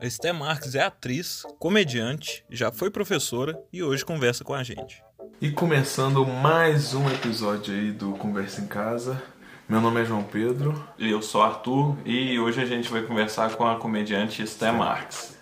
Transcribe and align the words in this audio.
A 0.00 0.06
Esté 0.06 0.32
Marques 0.32 0.74
é 0.74 0.82
atriz, 0.82 1.42
comediante, 1.58 2.44
já 2.50 2.70
foi 2.70 2.90
professora 2.90 3.58
e 3.72 3.82
hoje 3.82 4.04
conversa 4.04 4.44
com 4.44 4.54
a 4.54 4.62
gente. 4.62 5.02
E 5.40 5.50
começando 5.50 6.26
mais 6.26 6.94
um 6.94 7.08
episódio 7.08 7.74
aí 7.74 7.90
do 7.90 8.12
Conversa 8.12 8.60
em 8.60 8.66
Casa. 8.66 9.22
Meu 9.68 9.80
nome 9.80 10.02
é 10.02 10.04
João 10.04 10.22
Pedro. 10.22 10.86
Eu 10.98 11.22
sou 11.22 11.42
Arthur 11.42 11.96
e 12.04 12.38
hoje 12.38 12.60
a 12.60 12.66
gente 12.66 12.88
vai 12.90 13.02
conversar 13.02 13.54
com 13.56 13.66
a 13.66 13.76
comediante 13.76 14.42
Esté 14.42 14.70
Marques. 14.70 15.34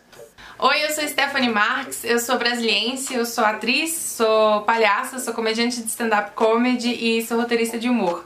Oi, 0.59 0.85
eu 0.85 0.91
sou 0.91 1.09
Stephanie 1.09 1.51
Marques, 1.51 2.05
eu 2.05 2.21
sou 2.21 2.39
brasiliense, 2.39 3.15
eu 3.15 3.27
sou 3.27 3.45
atriz, 3.45 3.93
sou 3.95 4.63
palhaça, 4.63 5.19
sou 5.19 5.35
comediante 5.35 5.83
de 5.83 5.89
stand-up 5.89 6.33
comedy 6.37 6.91
e 6.91 7.27
sou 7.27 7.37
roteirista 7.41 7.79
de 7.79 7.89
humor. 7.89 8.25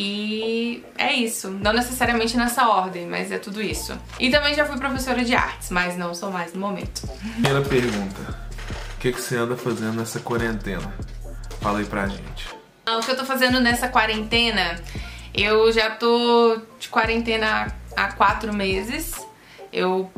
E 0.00 0.84
é 0.96 1.12
isso, 1.12 1.50
não 1.50 1.72
necessariamente 1.72 2.36
nessa 2.36 2.68
ordem, 2.68 3.04
mas 3.04 3.32
é 3.32 3.38
tudo 3.38 3.60
isso. 3.60 3.98
E 4.20 4.30
também 4.30 4.54
já 4.54 4.64
fui 4.64 4.78
professora 4.78 5.24
de 5.24 5.34
artes, 5.34 5.70
mas 5.70 5.96
não 5.96 6.14
sou 6.14 6.30
mais 6.30 6.54
no 6.54 6.60
momento. 6.60 7.02
Primeira 7.32 7.60
pergunta: 7.62 8.20
O 8.94 9.00
que, 9.00 9.10
que 9.10 9.20
você 9.20 9.36
anda 9.36 9.56
fazendo 9.56 9.94
nessa 9.94 10.20
quarentena? 10.20 10.94
Fala 11.60 11.80
aí 11.80 11.84
pra 11.84 12.06
gente. 12.06 12.48
O 12.88 13.00
que 13.00 13.10
eu 13.10 13.16
tô 13.16 13.24
fazendo 13.24 13.58
nessa 13.58 13.88
quarentena? 13.88 14.80
Eu 15.34 15.72
já 15.72 15.90
tô 15.90 16.60
de 16.78 16.88
quarentena 16.88 17.66
há 17.96 18.12
quatro 18.12 18.54
meses. 18.54 19.16
Eu 19.72 20.10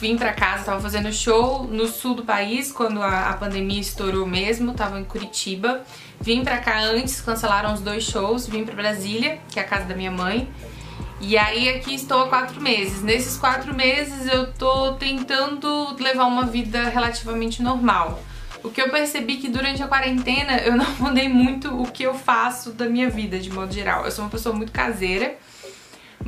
vim 0.00 0.16
pra 0.16 0.32
casa, 0.32 0.64
tava 0.64 0.80
fazendo 0.80 1.12
show 1.12 1.64
no 1.64 1.86
sul 1.86 2.14
do 2.14 2.24
país 2.24 2.72
quando 2.72 3.02
a, 3.02 3.30
a 3.30 3.32
pandemia 3.34 3.80
estourou 3.80 4.26
mesmo, 4.26 4.74
tava 4.74 4.98
em 4.98 5.04
Curitiba. 5.04 5.82
Vim 6.20 6.42
pra 6.42 6.58
cá 6.58 6.80
antes, 6.80 7.20
cancelaram 7.20 7.72
os 7.72 7.80
dois 7.80 8.04
shows, 8.04 8.46
vim 8.46 8.64
pra 8.64 8.74
Brasília, 8.74 9.38
que 9.48 9.58
é 9.58 9.62
a 9.62 9.66
casa 9.66 9.84
da 9.84 9.94
minha 9.94 10.10
mãe. 10.10 10.48
E 11.20 11.38
aí 11.38 11.68
aqui 11.70 11.94
estou 11.94 12.22
há 12.22 12.28
quatro 12.28 12.60
meses. 12.60 13.02
Nesses 13.02 13.36
quatro 13.36 13.74
meses 13.74 14.26
eu 14.32 14.52
tô 14.52 14.92
tentando 14.94 15.96
levar 15.98 16.26
uma 16.26 16.44
vida 16.44 16.88
relativamente 16.88 17.62
normal. 17.62 18.20
O 18.62 18.70
que 18.70 18.82
eu 18.82 18.90
percebi 18.90 19.36
que 19.36 19.48
durante 19.48 19.82
a 19.82 19.86
quarentena 19.86 20.58
eu 20.58 20.74
não 20.76 20.86
mudei 20.98 21.28
muito 21.28 21.80
o 21.80 21.90
que 21.90 22.02
eu 22.02 22.14
faço 22.14 22.72
da 22.72 22.86
minha 22.86 23.08
vida, 23.08 23.38
de 23.38 23.50
modo 23.50 23.72
geral. 23.72 24.04
Eu 24.04 24.10
sou 24.10 24.24
uma 24.24 24.30
pessoa 24.30 24.54
muito 24.54 24.72
caseira, 24.72 25.36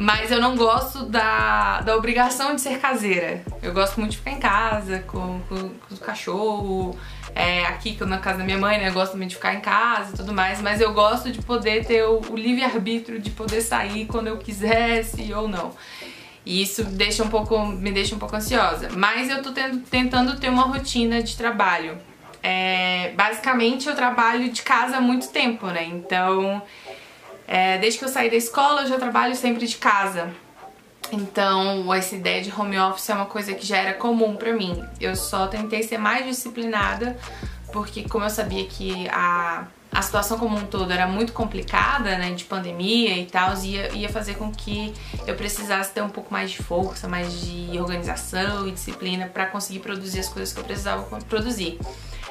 mas 0.01 0.31
eu 0.31 0.41
não 0.41 0.55
gosto 0.55 1.07
da, 1.07 1.81
da 1.81 1.97
obrigação 1.97 2.55
de 2.55 2.61
ser 2.61 2.79
caseira. 2.79 3.43
Eu 3.61 3.73
gosto 3.73 3.99
muito 3.99 4.13
de 4.13 4.19
ficar 4.19 4.31
em 4.31 4.39
casa, 4.39 5.01
com, 5.01 5.41
com, 5.49 5.71
com 5.71 5.95
o 5.97 5.99
cachorro, 5.99 6.97
é, 7.35 7.65
aqui 7.65 7.97
que 7.97 8.01
eu 8.05 8.07
na 8.07 8.19
casa 8.19 8.39
da 8.39 8.45
minha 8.45 8.59
mãe, 8.59 8.79
né, 8.79 8.91
eu 8.91 8.93
gosto 8.93 9.13
também 9.13 9.27
de 9.27 9.35
ficar 9.35 9.55
em 9.55 9.61
casa 9.61 10.15
e 10.15 10.17
tudo 10.17 10.33
mais, 10.33 10.63
mas 10.63 10.81
eu 10.81 10.95
gosto 10.95 11.33
de 11.33 11.43
poder 11.43 11.85
ter 11.85 12.05
o, 12.05 12.21
o 12.31 12.37
livre-arbítrio 12.37 13.19
de 13.19 13.31
poder 13.31 13.61
sair 13.61 14.07
quando 14.07 14.29
eu 14.29 14.39
quisesse 14.39 15.35
ou 15.35 15.49
não. 15.49 15.73
E 16.47 16.63
isso 16.63 16.85
deixa 16.85 17.25
um 17.25 17.29
pouco, 17.29 17.59
me 17.67 17.91
deixa 17.91 18.15
um 18.15 18.21
pouco 18.21 18.37
ansiosa. 18.37 18.91
Mas 18.97 19.29
eu 19.29 19.43
tô 19.43 19.51
tendo, 19.51 19.81
tentando 19.81 20.39
ter 20.39 20.49
uma 20.49 20.63
rotina 20.63 21.21
de 21.21 21.37
trabalho. 21.37 21.99
É, 22.41 23.11
basicamente 23.17 23.89
eu 23.89 23.97
trabalho 23.97 24.49
de 24.53 24.63
casa 24.63 24.99
há 24.99 25.01
muito 25.01 25.29
tempo, 25.31 25.67
né? 25.67 25.83
Então, 25.83 26.63
é, 27.49 27.79
desde 27.79 27.99
que 27.99 28.05
eu 28.05 28.09
saí 28.11 28.29
da 28.29 28.37
escola 28.37 28.83
eu 28.83 28.89
já 28.89 28.99
trabalho 28.99 29.35
sempre 29.35 29.67
de 29.67 29.77
casa. 29.77 30.31
Então, 31.11 31.93
essa 31.95 32.15
ideia 32.15 32.43
de 32.43 32.53
home 32.55 32.79
office 32.79 33.09
é 33.09 33.15
uma 33.15 33.25
coisa 33.25 33.55
que 33.55 33.67
já 33.67 33.79
era 33.79 33.95
comum 33.95 34.37
pra 34.37 34.53
mim. 34.53 34.85
Eu 35.01 35.17
só 35.17 35.47
tentei 35.47 35.83
ser 35.83 35.97
mais 35.97 36.27
disciplinada, 36.27 37.17
porque 37.73 38.07
como 38.07 38.27
eu 38.27 38.31
sabia 38.31 38.67
que 38.67 39.09
a, 39.09 39.67
a 39.91 40.03
situação 40.03 40.39
como 40.39 40.59
um 40.59 40.67
todo 40.67 40.93
era 40.93 41.07
muito 41.07 41.33
complicada, 41.33 42.19
né, 42.19 42.33
de 42.33 42.45
pandemia 42.45 43.17
e 43.17 43.25
tal, 43.25 43.57
ia, 43.63 43.91
ia 43.95 44.09
fazer 44.11 44.35
com 44.35 44.53
que 44.53 44.93
eu 45.27 45.35
precisasse 45.35 45.91
ter 45.93 46.03
um 46.03 46.11
pouco 46.11 46.31
mais 46.31 46.51
de 46.51 46.59
força, 46.59 47.09
mais 47.09 47.33
de 47.41 47.79
organização 47.79 48.69
e 48.69 48.73
disciplina 48.73 49.27
para 49.27 49.47
conseguir 49.47 49.79
produzir 49.79 50.21
as 50.21 50.29
coisas 50.29 50.53
que 50.53 50.61
eu 50.61 50.65
precisava 50.65 51.19
produzir. 51.23 51.79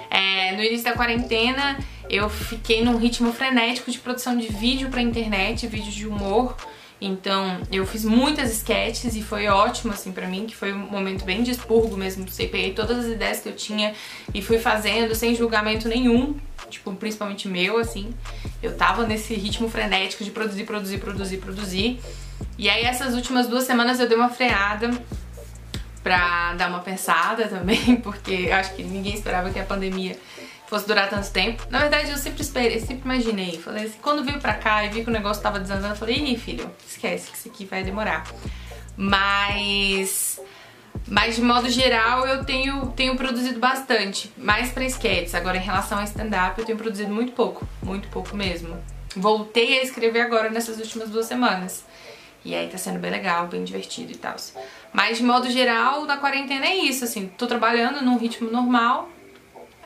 É, 0.10 0.56
no 0.56 0.64
início 0.64 0.86
da 0.86 0.94
quarentena, 0.94 1.78
eu 2.10 2.30
fiquei 2.30 2.84
num 2.84 2.98
ritmo 2.98 3.32
frenético 3.34 3.92
de 3.92 4.00
produção 4.00 4.38
de 4.38 4.48
vídeo 4.48 4.90
pra 4.90 5.02
internet, 5.02 5.68
vídeos 5.68 5.94
de 5.94 6.08
humor, 6.08 6.56
então 7.00 7.62
eu 7.72 7.86
fiz 7.86 8.04
muitas 8.04 8.52
sketches 8.52 9.16
e 9.16 9.22
foi 9.22 9.48
ótimo 9.48 9.94
assim 9.94 10.12
pra 10.12 10.28
mim, 10.28 10.46
que 10.48 10.56
foi 10.56 10.74
um 10.74 10.90
momento 10.90 11.24
bem 11.24 11.44
de 11.44 11.52
expurgo 11.52 11.96
mesmo. 11.96 12.28
Sei, 12.30 12.48
peguei 12.48 12.74
todas 12.74 13.06
as 13.06 13.12
ideias 13.12 13.40
que 13.40 13.50
eu 13.50 13.56
tinha 13.56 13.94
e 14.34 14.42
fui 14.42 14.58
fazendo 14.58 15.14
sem 15.14 15.36
julgamento 15.36 15.88
nenhum, 15.88 16.36
tipo, 16.70 16.92
principalmente 16.96 17.48
meu, 17.48 17.78
assim. 17.78 18.14
Eu 18.64 18.76
tava 18.76 19.06
nesse 19.06 19.36
ritmo 19.36 19.70
frenético 19.70 20.24
de 20.24 20.32
produzir, 20.32 20.64
produzir, 20.64 20.98
produzir, 20.98 21.38
produzir. 21.38 22.00
E 22.58 22.68
aí 22.68 22.84
essas 22.84 23.14
últimas 23.14 23.48
duas 23.48 23.66
semanas 23.66 24.00
eu 24.00 24.08
dei 24.08 24.18
uma 24.18 24.30
freada 24.30 24.90
pra 26.04 26.54
dar 26.56 26.70
uma 26.70 26.80
pensada 26.80 27.46
também, 27.50 27.98
porque 27.98 28.48
eu 28.50 28.56
acho 28.56 28.74
que 28.74 28.84
ninguém 28.84 29.14
esperava 29.14 29.52
que 29.52 29.60
a 29.60 29.64
pandemia 29.64 30.18
fosse 30.68 30.86
durar 30.86 31.10
tanto 31.10 31.32
tempo. 31.32 31.66
Na 31.70 31.80
verdade, 31.80 32.12
eu 32.12 32.18
sempre 32.18 32.42
esperei, 32.42 32.80
sempre 32.80 33.04
imaginei. 33.06 33.58
Falei 33.58 33.86
assim, 33.86 33.98
quando 34.02 34.24
veio 34.24 34.40
pra 34.40 34.54
cá 34.54 34.84
e 34.86 34.90
vi 34.90 35.04
que 35.04 35.10
o 35.10 35.14
negócio 35.14 35.42
tava 35.42 35.60
desandando, 35.60 35.94
eu 35.94 35.98
falei, 35.98 36.16
ih, 36.16 36.38
filho, 36.38 36.70
esquece 36.88 37.32
que 37.32 37.38
isso 37.38 37.48
aqui 37.48 37.66
vai 37.66 37.84
demorar. 37.84 38.26
Mas... 38.96 40.40
Mas 41.08 41.36
de 41.36 41.42
modo 41.42 41.70
geral 41.70 42.28
eu 42.28 42.44
tenho, 42.44 42.88
tenho 42.88 43.16
produzido 43.16 43.60
bastante, 43.60 44.32
mais 44.36 44.72
pra 44.72 44.84
sketches. 44.84 45.36
Agora 45.36 45.56
em 45.56 45.62
relação 45.62 46.00
a 46.00 46.04
stand-up 46.04 46.60
eu 46.60 46.66
tenho 46.66 46.78
produzido 46.78 47.14
muito 47.14 47.32
pouco, 47.32 47.68
muito 47.82 48.10
pouco 48.10 48.36
mesmo. 48.36 48.78
Voltei 49.16 49.80
a 49.80 49.84
escrever 49.84 50.22
agora 50.22 50.50
nessas 50.50 50.78
últimas 50.78 51.10
duas 51.10 51.26
semanas. 51.26 51.86
E 52.44 52.54
aí 52.54 52.68
tá 52.68 52.78
sendo 52.78 53.00
bem 53.00 53.12
legal, 53.12 53.48
bem 53.48 53.64
divertido 53.64 54.12
e 54.12 54.16
tal. 54.16 54.36
Mas 54.92 55.18
de 55.18 55.24
modo 55.24 55.50
geral, 55.50 56.06
na 56.06 56.18
quarentena 56.18 56.66
é 56.66 56.76
isso, 56.76 57.04
assim, 57.04 57.28
tô 57.38 57.48
trabalhando 57.48 58.04
num 58.04 58.18
ritmo 58.18 58.50
normal, 58.50 59.10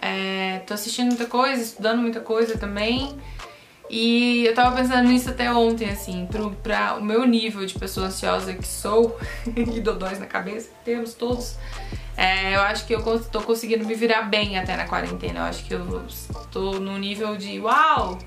é, 0.02 0.60
tô 0.66 0.74
assistindo 0.74 1.08
muita 1.08 1.26
coisa, 1.26 1.62
estudando 1.62 2.02
muita 2.02 2.20
coisa 2.20 2.58
também. 2.58 3.16
E 3.90 4.46
eu 4.46 4.56
tava 4.56 4.76
pensando 4.76 5.10
nisso 5.10 5.30
até 5.30 5.54
ontem, 5.54 5.90
assim, 5.90 6.26
pro, 6.26 6.52
pra 6.64 6.96
o 6.96 7.04
meu 7.04 7.26
nível 7.28 7.66
de 7.66 7.78
pessoa 7.78 8.08
ansiosa 8.08 8.54
que 8.54 8.66
sou, 8.66 9.20
e 9.46 9.82
dodóis 9.82 10.18
na 10.18 10.26
cabeça, 10.26 10.70
que 10.70 10.86
temos 10.86 11.14
todos, 11.14 11.58
é, 12.16 12.56
eu 12.56 12.62
acho 12.62 12.86
que 12.86 12.96
eu 12.96 13.20
tô 13.26 13.42
conseguindo 13.42 13.86
me 13.86 13.94
virar 13.94 14.24
bem 14.24 14.58
até 14.58 14.78
na 14.78 14.86
quarentena. 14.86 15.40
Eu 15.40 15.44
acho 15.44 15.66
que 15.66 15.74
eu 15.74 16.06
tô 16.52 16.80
no 16.80 16.98
nível 16.98 17.36
de 17.36 17.60
uau, 17.60 18.18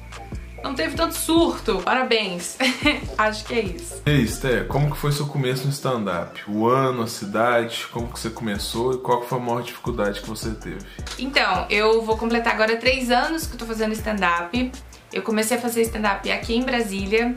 não 0.64 0.74
teve 0.74 0.96
tanto 0.96 1.14
surto, 1.14 1.82
parabéns. 1.82 2.56
Acho 3.18 3.44
que 3.44 3.54
é 3.54 3.60
isso. 3.60 4.02
E 4.06 4.10
aí, 4.10 4.26
Sté, 4.26 4.64
como 4.64 4.90
que 4.90 4.96
foi 4.96 5.12
seu 5.12 5.26
começo 5.26 5.66
no 5.66 5.70
stand-up? 5.70 6.42
O 6.48 6.66
ano, 6.66 7.02
a 7.02 7.06
cidade, 7.06 7.86
como 7.92 8.10
que 8.10 8.18
você 8.18 8.30
começou 8.30 8.94
e 8.94 8.98
qual 8.98 9.22
foi 9.22 9.38
a 9.38 9.40
maior 9.40 9.62
dificuldade 9.62 10.22
que 10.22 10.28
você 10.28 10.52
teve? 10.52 10.78
Então, 11.18 11.66
eu 11.68 12.00
vou 12.00 12.16
completar 12.16 12.54
agora 12.54 12.76
três 12.76 13.10
anos 13.10 13.46
que 13.46 13.52
eu 13.52 13.58
tô 13.58 13.66
fazendo 13.66 13.92
stand-up. 13.92 14.72
Eu 15.12 15.22
comecei 15.22 15.58
a 15.58 15.60
fazer 15.60 15.82
stand-up 15.82 16.28
aqui 16.32 16.56
em 16.56 16.62
Brasília, 16.62 17.34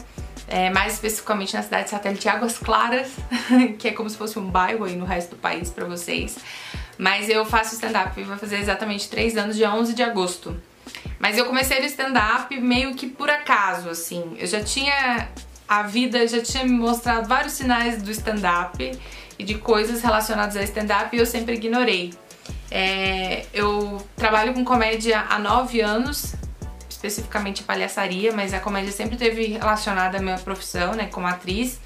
é, 0.47 0.69
mais 0.69 0.93
especificamente 0.93 1.53
na 1.53 1.61
cidade 1.61 1.83
de 1.83 1.89
satélite 1.89 2.29
Águas 2.29 2.57
Claras, 2.57 3.11
que 3.77 3.89
é 3.89 3.91
como 3.91 4.09
se 4.09 4.15
fosse 4.15 4.39
um 4.39 4.49
bairro 4.49 4.85
aí 4.85 4.95
no 4.95 5.03
resto 5.03 5.31
do 5.31 5.35
país 5.35 5.69
pra 5.69 5.85
vocês. 5.85 6.37
Mas 6.97 7.27
eu 7.27 7.45
faço 7.45 7.75
stand-up 7.75 8.19
e 8.19 8.23
vou 8.23 8.37
fazer 8.37 8.57
exatamente 8.57 9.09
três 9.09 9.35
anos, 9.35 9.57
dia 9.57 9.69
11 9.71 9.93
de 9.93 10.01
agosto. 10.01 10.55
Mas 11.19 11.37
eu 11.37 11.45
comecei 11.45 11.79
no 11.79 11.85
stand-up 11.85 12.55
meio 12.59 12.93
que 12.95 13.07
por 13.07 13.29
acaso, 13.29 13.89
assim. 13.89 14.35
Eu 14.37 14.47
já 14.47 14.63
tinha. 14.63 15.29
A 15.67 15.83
vida 15.83 16.25
já 16.27 16.41
tinha 16.41 16.63
me 16.63 16.71
mostrado 16.71 17.27
vários 17.27 17.53
sinais 17.53 18.01
do 18.01 18.09
stand-up 18.11 18.97
e 19.37 19.43
de 19.43 19.55
coisas 19.55 20.01
relacionadas 20.01 20.55
a 20.55 20.63
stand-up 20.63 21.15
e 21.15 21.19
eu 21.19 21.25
sempre 21.25 21.55
ignorei. 21.55 22.13
É, 22.71 23.45
eu 23.53 24.01
trabalho 24.15 24.53
com 24.53 24.63
comédia 24.63 25.25
há 25.29 25.39
nove 25.39 25.81
anos, 25.81 26.35
especificamente 26.89 27.63
palhaçaria, 27.63 28.33
mas 28.33 28.53
a 28.53 28.59
comédia 28.59 28.91
sempre 28.91 29.17
teve 29.17 29.47
relacionada 29.47 30.17
à 30.17 30.21
minha 30.21 30.37
profissão, 30.37 30.93
né, 30.93 31.07
como 31.07 31.27
atriz. 31.27 31.79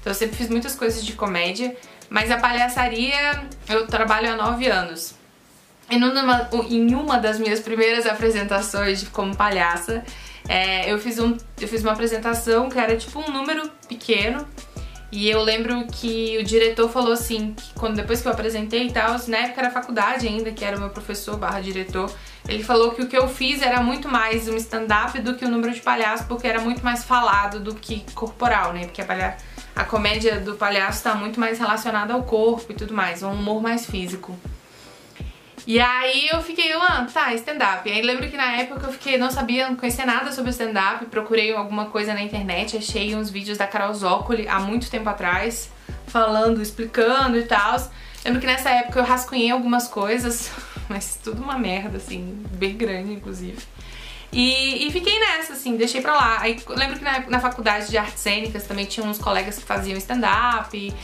Então 0.00 0.12
eu 0.12 0.14
sempre 0.14 0.36
fiz 0.36 0.48
muitas 0.48 0.74
coisas 0.74 1.04
de 1.04 1.12
comédia, 1.12 1.76
mas 2.08 2.30
a 2.30 2.38
palhaçaria 2.38 3.48
eu 3.68 3.86
trabalho 3.86 4.32
há 4.32 4.36
nove 4.36 4.66
anos. 4.68 5.17
E 5.90 5.98
numa, 5.98 6.48
em 6.68 6.94
uma 6.94 7.18
das 7.18 7.38
minhas 7.38 7.60
primeiras 7.60 8.06
apresentações 8.06 9.06
como 9.08 9.34
palhaça, 9.34 10.04
é, 10.48 10.90
eu, 10.92 10.98
fiz 10.98 11.18
um, 11.18 11.36
eu 11.60 11.68
fiz 11.68 11.82
uma 11.82 11.92
apresentação 11.92 12.68
que 12.68 12.78
era 12.78 12.96
tipo 12.96 13.20
um 13.20 13.30
número 13.30 13.70
pequeno. 13.88 14.46
E 15.10 15.30
eu 15.30 15.42
lembro 15.42 15.86
que 15.86 16.36
o 16.38 16.44
diretor 16.44 16.90
falou 16.90 17.12
assim, 17.12 17.54
que 17.54 17.72
quando 17.72 17.96
depois 17.96 18.20
que 18.20 18.28
eu 18.28 18.32
apresentei 18.32 18.88
e 18.88 18.92
tal, 18.92 19.16
na 19.28 19.38
época 19.38 19.62
era 19.62 19.70
faculdade 19.70 20.28
ainda, 20.28 20.52
que 20.52 20.62
era 20.62 20.76
o 20.76 20.80
meu 20.80 20.90
professor 20.90 21.38
barra 21.38 21.60
diretor, 21.60 22.12
ele 22.46 22.62
falou 22.62 22.90
que 22.90 23.00
o 23.00 23.06
que 23.06 23.16
eu 23.16 23.26
fiz 23.26 23.62
era 23.62 23.80
muito 23.80 24.06
mais 24.06 24.48
um 24.48 24.56
stand-up 24.56 25.18
do 25.20 25.34
que 25.34 25.46
o 25.46 25.48
número 25.48 25.72
de 25.72 25.80
palhaço, 25.80 26.26
porque 26.26 26.46
era 26.46 26.60
muito 26.60 26.84
mais 26.84 27.04
falado 27.04 27.58
do 27.58 27.74
que 27.74 28.04
corporal, 28.14 28.74
né? 28.74 28.84
Porque 28.84 29.00
a, 29.00 29.06
palha... 29.06 29.36
a 29.74 29.84
comédia 29.84 30.40
do 30.40 30.56
palhaço 30.56 31.02
tá 31.02 31.14
muito 31.14 31.40
mais 31.40 31.58
relacionada 31.58 32.12
ao 32.12 32.22
corpo 32.24 32.70
e 32.70 32.74
tudo 32.74 32.92
mais, 32.92 33.22
um 33.22 33.32
humor 33.32 33.62
mais 33.62 33.86
físico. 33.86 34.38
E 35.66 35.80
aí 35.80 36.28
eu 36.28 36.42
fiquei, 36.42 36.72
ah, 36.72 37.06
tá, 37.12 37.34
stand-up. 37.34 37.90
Aí 37.90 38.02
lembro 38.02 38.28
que 38.28 38.36
na 38.36 38.52
época 38.52 38.86
eu 38.86 38.92
fiquei, 38.92 39.18
não 39.18 39.30
sabia, 39.30 39.68
não 39.68 39.76
conhecia 39.76 40.06
nada 40.06 40.32
sobre 40.32 40.50
stand-up, 40.50 41.04
procurei 41.06 41.54
alguma 41.54 41.86
coisa 41.86 42.14
na 42.14 42.22
internet, 42.22 42.76
achei 42.76 43.14
uns 43.14 43.30
vídeos 43.30 43.58
da 43.58 43.66
Carol 43.66 43.92
Zócoli 43.92 44.48
há 44.48 44.60
muito 44.60 44.90
tempo 44.90 45.08
atrás, 45.08 45.70
falando, 46.06 46.62
explicando 46.62 47.36
e 47.38 47.44
tal. 47.44 47.76
Lembro 48.24 48.40
que 48.40 48.46
nessa 48.46 48.70
época 48.70 48.98
eu 48.98 49.04
rascunhei 49.04 49.50
algumas 49.50 49.88
coisas, 49.88 50.50
mas 50.88 51.18
tudo 51.22 51.42
uma 51.42 51.58
merda, 51.58 51.98
assim, 51.98 52.42
bem 52.52 52.76
grande, 52.76 53.12
inclusive. 53.12 53.58
E, 54.30 54.86
e, 54.86 54.92
fiquei 54.92 55.18
nessa, 55.18 55.54
assim, 55.54 55.76
deixei 55.76 56.02
pra 56.02 56.14
lá. 56.14 56.38
Aí 56.40 56.60
lembro 56.68 56.98
que 56.98 57.04
na, 57.04 57.20
na 57.20 57.40
faculdade 57.40 57.88
de 57.88 57.96
artes 57.96 58.20
cênicas 58.20 58.64
também 58.64 58.84
tinha 58.84 59.06
uns 59.06 59.18
colegas 59.18 59.58
que 59.58 59.64
faziam 59.64 59.96
stand-up, 59.96 60.94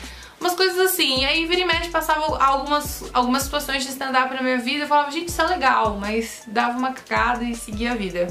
umas 0.44 0.54
coisas 0.54 0.78
assim. 0.78 1.22
E 1.22 1.24
aí 1.24 1.46
vira 1.46 1.62
e 1.62 1.64
mexe 1.64 1.88
passava 1.90 2.36
algumas, 2.42 3.04
algumas 3.12 3.42
situações 3.44 3.82
de 3.84 3.90
stand-up 3.90 4.32
na 4.34 4.42
minha 4.42 4.58
vida. 4.58 4.84
Eu 4.84 4.88
falava, 4.88 5.10
gente, 5.10 5.28
isso 5.28 5.40
é 5.40 5.46
legal, 5.46 5.96
mas 5.98 6.42
dava 6.46 6.78
uma 6.78 6.92
cagada 6.92 7.42
e 7.44 7.54
seguia 7.54 7.92
a 7.92 7.94
vida. 7.94 8.28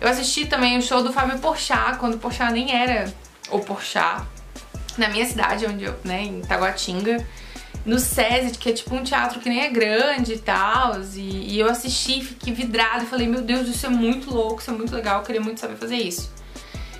Eu 0.00 0.08
assisti 0.08 0.46
também 0.46 0.76
o 0.76 0.82
show 0.82 1.02
do 1.02 1.12
Fábio 1.12 1.38
Porchat, 1.38 1.98
quando 1.98 2.18
Porchat 2.18 2.52
nem 2.52 2.74
era 2.74 3.12
o 3.50 3.60
Porchat, 3.60 4.26
na 4.98 5.08
minha 5.08 5.24
cidade, 5.24 5.64
onde 5.66 5.84
eu, 5.84 5.94
né, 6.04 6.22
em 6.22 6.42
Taguatinga 6.42 7.24
no 7.84 8.00
SESI, 8.00 8.58
que 8.58 8.68
é 8.68 8.72
tipo 8.72 8.92
um 8.96 9.04
teatro 9.04 9.38
que 9.38 9.48
nem 9.48 9.60
é 9.60 9.70
grande 9.70 10.32
e 10.34 10.38
tal. 10.38 11.00
E, 11.14 11.54
e, 11.54 11.60
eu 11.60 11.70
assisti, 11.70 12.20
fiquei 12.20 12.52
vidrada 12.52 13.04
e 13.04 13.06
falei, 13.06 13.28
meu 13.28 13.42
Deus, 13.42 13.68
isso 13.68 13.86
é 13.86 13.88
muito 13.88 14.34
louco, 14.34 14.60
isso 14.60 14.70
é 14.70 14.74
muito 14.74 14.92
legal, 14.92 15.20
eu 15.20 15.24
queria 15.24 15.40
muito 15.40 15.60
saber 15.60 15.76
fazer 15.76 15.96
isso. 15.96 16.34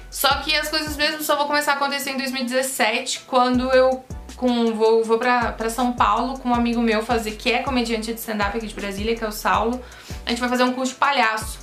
Só 0.08 0.28
que 0.36 0.54
as 0.54 0.68
coisas 0.68 0.96
mesmo 0.96 1.22
só 1.22 1.34
vão 1.34 1.48
começar 1.48 1.72
a 1.72 1.74
acontecer 1.74 2.10
em 2.10 2.16
2017, 2.16 3.24
quando 3.26 3.68
eu 3.72 4.04
com, 4.36 4.74
vou, 4.74 5.02
vou 5.02 5.18
pra 5.18 5.70
São 5.70 5.92
Paulo 5.92 6.38
com 6.38 6.50
um 6.50 6.54
amigo 6.54 6.80
meu 6.80 7.02
fazer, 7.02 7.32
que 7.32 7.50
é 7.50 7.62
comediante 7.62 8.12
de 8.12 8.20
stand-up 8.20 8.56
aqui 8.56 8.66
de 8.66 8.74
Brasília, 8.74 9.16
que 9.16 9.24
é 9.24 9.28
o 9.28 9.32
Saulo. 9.32 9.82
A 10.24 10.30
gente 10.30 10.40
vai 10.40 10.48
fazer 10.48 10.64
um 10.64 10.72
curso 10.72 10.92
de 10.92 10.98
palhaço 10.98 11.58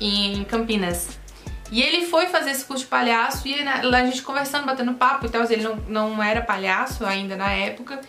em 0.00 0.44
Campinas. 0.44 1.18
E 1.70 1.82
ele 1.82 2.06
foi 2.06 2.26
fazer 2.28 2.50
esse 2.50 2.64
curso 2.64 2.84
de 2.84 2.90
palhaço 2.90 3.46
e 3.48 3.62
lá 3.82 3.98
a 3.98 4.04
gente 4.04 4.22
conversando, 4.22 4.66
batendo 4.66 4.94
papo 4.94 5.26
e 5.26 5.28
tal, 5.28 5.42
ele 5.50 5.62
não, 5.62 5.76
não 5.88 6.22
era 6.22 6.40
palhaço 6.40 7.04
ainda 7.04 7.36
na 7.36 7.50
época. 7.50 8.00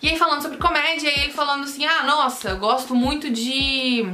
E 0.00 0.08
aí 0.08 0.18
falando 0.18 0.42
sobre 0.42 0.58
comédia, 0.58 1.08
e 1.08 1.20
ele 1.20 1.32
falando 1.32 1.64
assim, 1.64 1.84
ah, 1.84 2.02
nossa, 2.04 2.50
eu 2.50 2.58
gosto 2.58 2.94
muito 2.94 3.30
de 3.30 4.04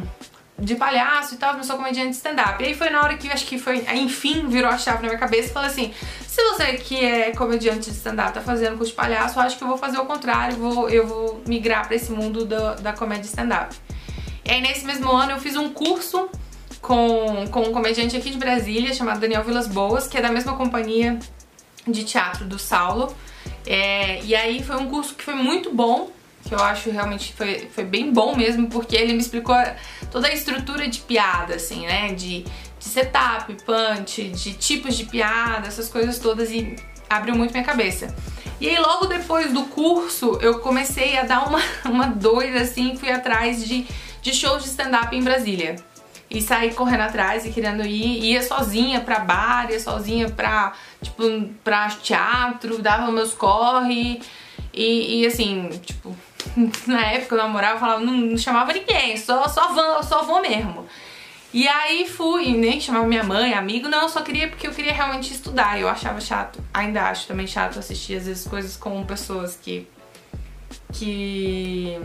de 0.59 0.75
palhaço 0.75 1.35
e 1.35 1.37
tal, 1.37 1.55
mas 1.55 1.67
sou 1.67 1.77
comediante 1.77 2.11
de 2.11 2.17
stand-up. 2.17 2.63
E 2.63 2.67
aí 2.67 2.75
foi 2.75 2.91
na 2.91 3.01
hora 3.03 3.17
que 3.17 3.29
eu 3.29 3.33
acho 3.33 3.47
que 3.47 3.59
foi, 3.59 3.87
enfim, 3.95 4.49
virou 4.49 4.71
a 4.71 4.77
chave 4.77 5.03
na 5.03 5.09
minha 5.09 5.19
cabeça 5.19 5.51
e 5.51 5.53
falei 5.53 5.71
assim: 5.71 5.95
se 6.27 6.43
você 6.43 6.73
que 6.75 6.97
é 6.97 7.31
comediante 7.31 7.91
de 7.91 7.97
stand-up 7.97 8.33
tá 8.33 8.41
fazendo 8.41 8.77
curso 8.77 8.91
de 8.91 8.97
palhaço, 8.97 9.39
eu 9.39 9.43
acho 9.43 9.57
que 9.57 9.63
eu 9.63 9.69
vou 9.69 9.79
fazer 9.79 9.99
o 9.99 10.07
contrário, 10.07 10.57
vou, 10.57 10.89
eu 10.91 11.07
vou 11.07 11.43
migrar 11.47 11.87
pra 11.87 11.95
esse 11.95 12.11
mundo 12.11 12.45
do, 12.45 12.75
da 12.83 12.93
comédia 12.93 13.27
stand-up. 13.27 13.75
E 14.45 14.51
aí 14.51 14.61
nesse 14.61 14.85
mesmo 14.85 15.11
ano 15.13 15.33
eu 15.33 15.39
fiz 15.39 15.57
um 15.57 15.69
curso 15.69 16.29
com, 16.81 17.47
com 17.51 17.63
um 17.63 17.73
comediante 17.73 18.17
aqui 18.17 18.31
de 18.31 18.39
Brasília 18.39 18.93
chamado 18.95 19.21
Daniel 19.21 19.45
Vilas 19.45 19.69
Boas, 19.69 20.09
que 20.09 20.19
é 20.19 20.21
da 20.21 20.31
mesma 20.31 20.57
companhia 20.57 21.19
de 21.87 22.05
teatro 22.05 22.45
do 22.45 22.59
Saulo. 22.59 23.15
É, 23.67 24.23
e 24.25 24.35
aí 24.35 24.63
foi 24.63 24.77
um 24.77 24.89
curso 24.89 25.15
que 25.15 25.23
foi 25.23 25.35
muito 25.35 25.73
bom, 25.73 26.11
que 26.49 26.55
eu 26.55 26.59
acho 26.61 26.91
realmente 26.91 27.35
foi, 27.35 27.69
foi 27.71 27.85
bem 27.85 28.11
bom 28.11 28.35
mesmo, 28.35 28.69
porque 28.69 28.97
ele 28.97 29.13
me 29.13 29.19
explicou 29.19 29.55
toda 30.11 30.29
a 30.29 30.33
estrutura 30.33 30.89
de 30.89 31.01
piada, 31.01 31.57
assim, 31.57 31.87
né? 31.87 32.09
De, 32.15 32.43
de 32.43 32.85
setup, 32.85 33.55
punch, 33.65 34.25
de 34.31 34.55
tipos 34.55 34.97
de 34.97 35.05
piada, 35.05 35.69
essas 35.69 35.89
coisas 35.89 36.19
todas, 36.19 36.51
e 36.51 36.75
abriu 37.09 37.37
muito 37.37 37.53
minha 37.53 37.65
cabeça. 37.65 38.15
E 38.61 38.69
aí 38.69 38.79
logo 38.79 39.07
depois 39.07 39.53
do 39.53 39.65
curso 39.65 40.39
eu 40.41 40.59
comecei 40.61 41.19
a 41.19 41.23
dar 41.23 41.47
uma, 41.47 41.61
uma 41.85 42.07
doida 42.07 42.63
assim, 42.63 42.97
fui 42.97 43.11
atrás 43.11 43.65
de, 43.65 43.87
de 44.23 44.33
shows 44.33 44.63
de 44.63 44.71
stand-up 44.71 45.15
em 45.15 45.23
Brasília 45.23 45.77
e 46.31 46.43
sair 46.43 46.75
correndo 46.75 47.03
atrás 47.03 47.47
e 47.47 47.51
querendo 47.51 47.87
ir, 47.87 48.25
ia 48.25 48.43
sozinha 48.43 49.01
pra 49.01 49.21
bar, 49.21 49.71
ia 49.71 49.81
sozinha 49.81 50.29
pra, 50.29 50.73
tipo, 51.03 51.23
pra 51.63 51.89
teatro, 51.89 52.83
dava 52.83 53.11
meus 53.11 53.33
corre 53.33 54.21
e, 54.75 55.21
e 55.21 55.27
assim, 55.27 55.69
tipo, 55.85 56.15
na 56.87 57.07
época 57.07 57.35
eu 57.35 57.39
namorava, 57.39 57.75
eu 57.75 57.81
falava, 57.81 58.01
não, 58.01 58.13
não 58.13 58.39
chamava 58.39 58.73
ninguém, 58.73 59.17
só, 59.17 59.47
só, 59.49 59.73
vou, 59.73 60.03
só 60.03 60.23
vou 60.23 60.41
mesmo. 60.41 60.87
E 61.53 61.67
aí 61.67 62.07
fui, 62.07 62.53
nem 62.53 62.79
chamava 62.79 63.07
minha 63.07 63.25
mãe, 63.25 63.55
amigo, 63.55 63.89
não, 63.89 64.09
só 64.09 64.21
queria 64.21 64.49
porque 64.49 64.67
eu 64.67 64.73
queria 64.73 64.93
realmente 64.93 65.33
estudar. 65.33 65.81
Eu 65.81 65.89
achava 65.89 66.21
chato, 66.21 66.63
ainda 66.73 67.09
acho 67.09 67.27
também 67.27 67.47
chato 67.47 67.79
assistir 67.79 68.17
às 68.17 68.27
vezes 68.27 68.47
coisas 68.47 68.77
com 68.77 69.05
pessoas 69.05 69.57
que. 69.57 69.87
que 70.93 71.99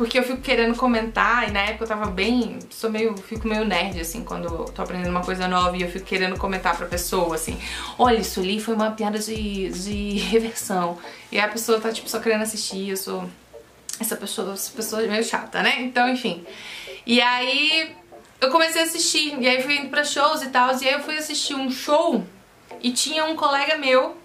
porque 0.00 0.18
eu 0.18 0.22
fico 0.22 0.40
querendo 0.40 0.74
comentar 0.74 1.46
e 1.46 1.52
na 1.52 1.60
época 1.60 1.84
eu 1.84 1.88
tava 1.88 2.06
bem. 2.06 2.58
Sou 2.70 2.88
meio. 2.88 3.14
Fico 3.18 3.46
meio 3.46 3.66
nerd, 3.66 4.00
assim, 4.00 4.24
quando 4.24 4.64
tô 4.72 4.80
aprendendo 4.80 5.10
uma 5.10 5.22
coisa 5.22 5.46
nova 5.46 5.76
e 5.76 5.82
eu 5.82 5.90
fico 5.90 6.06
querendo 6.06 6.38
comentar 6.38 6.74
pra 6.74 6.86
pessoa, 6.86 7.34
assim. 7.34 7.60
Olha, 7.98 8.16
isso 8.16 8.40
ali 8.40 8.58
foi 8.58 8.74
uma 8.74 8.92
piada 8.92 9.18
de, 9.18 9.68
de 9.68 10.18
reversão. 10.20 10.96
E 11.30 11.38
a 11.38 11.46
pessoa 11.48 11.78
tá, 11.78 11.92
tipo, 11.92 12.08
só 12.08 12.18
querendo 12.18 12.40
assistir. 12.40 12.88
Eu 12.88 12.96
sou. 12.96 13.28
Essa 14.00 14.16
pessoa, 14.16 14.54
essa 14.54 14.72
pessoa 14.72 15.04
é 15.04 15.06
meio 15.06 15.22
chata, 15.22 15.62
né? 15.62 15.82
Então, 15.82 16.08
enfim. 16.08 16.46
E 17.04 17.20
aí 17.20 17.94
eu 18.40 18.48
comecei 18.48 18.80
a 18.80 18.84
assistir. 18.84 19.38
E 19.38 19.46
aí 19.46 19.62
fui 19.62 19.80
indo 19.80 19.90
pra 19.90 20.02
shows 20.02 20.40
e 20.42 20.48
tal. 20.48 20.74
E 20.80 20.88
aí 20.88 20.94
eu 20.94 21.00
fui 21.00 21.18
assistir 21.18 21.52
um 21.52 21.70
show 21.70 22.24
e 22.82 22.90
tinha 22.90 23.26
um 23.26 23.36
colega 23.36 23.76
meu 23.76 24.16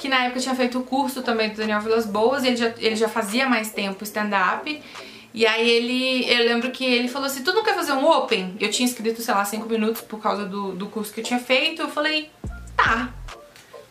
que 0.00 0.08
na 0.08 0.24
época 0.24 0.40
tinha 0.40 0.54
feito 0.54 0.78
o 0.78 0.82
curso 0.82 1.20
também 1.20 1.50
do 1.50 1.56
Daniel 1.56 1.80
Vilas 1.82 2.06
Boas, 2.06 2.42
ele 2.42 2.56
já, 2.56 2.72
ele 2.78 2.96
já 2.96 3.08
fazia 3.08 3.46
mais 3.46 3.70
tempo 3.70 4.02
stand-up, 4.02 4.82
e 5.32 5.46
aí 5.46 5.68
ele, 5.68 6.30
eu 6.30 6.44
lembro 6.46 6.70
que 6.70 6.84
ele 6.84 7.08
falou 7.08 7.26
assim, 7.26 7.42
tu 7.42 7.52
não 7.52 7.62
quer 7.62 7.74
fazer 7.74 7.92
um 7.92 8.08
open? 8.08 8.56
Eu 8.58 8.70
tinha 8.70 8.86
escrito, 8.86 9.22
sei 9.22 9.32
lá, 9.32 9.44
5 9.44 9.68
minutos 9.68 10.02
por 10.02 10.20
causa 10.20 10.44
do, 10.44 10.72
do 10.72 10.86
curso 10.86 11.12
que 11.12 11.20
eu 11.20 11.24
tinha 11.24 11.38
feito, 11.38 11.82
eu 11.82 11.88
falei, 11.88 12.30
tá. 12.76 13.12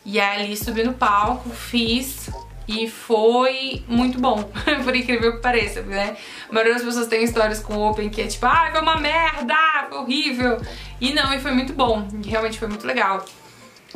E 0.05 0.19
aí 0.19 0.43
ali 0.43 0.57
subi 0.57 0.83
no 0.83 0.93
palco, 0.93 1.49
fiz, 1.49 2.29
e 2.67 2.87
foi 2.87 3.83
muito 3.87 4.19
bom, 4.19 4.43
por 4.83 4.95
incrível 4.95 5.33
que 5.33 5.41
pareça, 5.41 5.81
né? 5.81 6.15
A 6.49 6.53
maioria 6.53 6.75
das 6.75 6.83
pessoas 6.83 7.07
tem 7.07 7.23
histórias 7.23 7.59
com 7.59 7.75
Open 7.75 8.09
que 8.09 8.21
é 8.21 8.27
tipo, 8.27 8.45
ah, 8.45 8.69
foi 8.71 8.81
uma 8.81 8.97
merda, 8.97 9.55
foi 9.89 9.97
horrível. 9.97 10.61
E 11.01 11.13
não, 11.13 11.33
e 11.33 11.39
foi 11.39 11.51
muito 11.51 11.73
bom, 11.73 12.07
realmente 12.23 12.59
foi 12.59 12.67
muito 12.67 12.85
legal. 12.85 13.25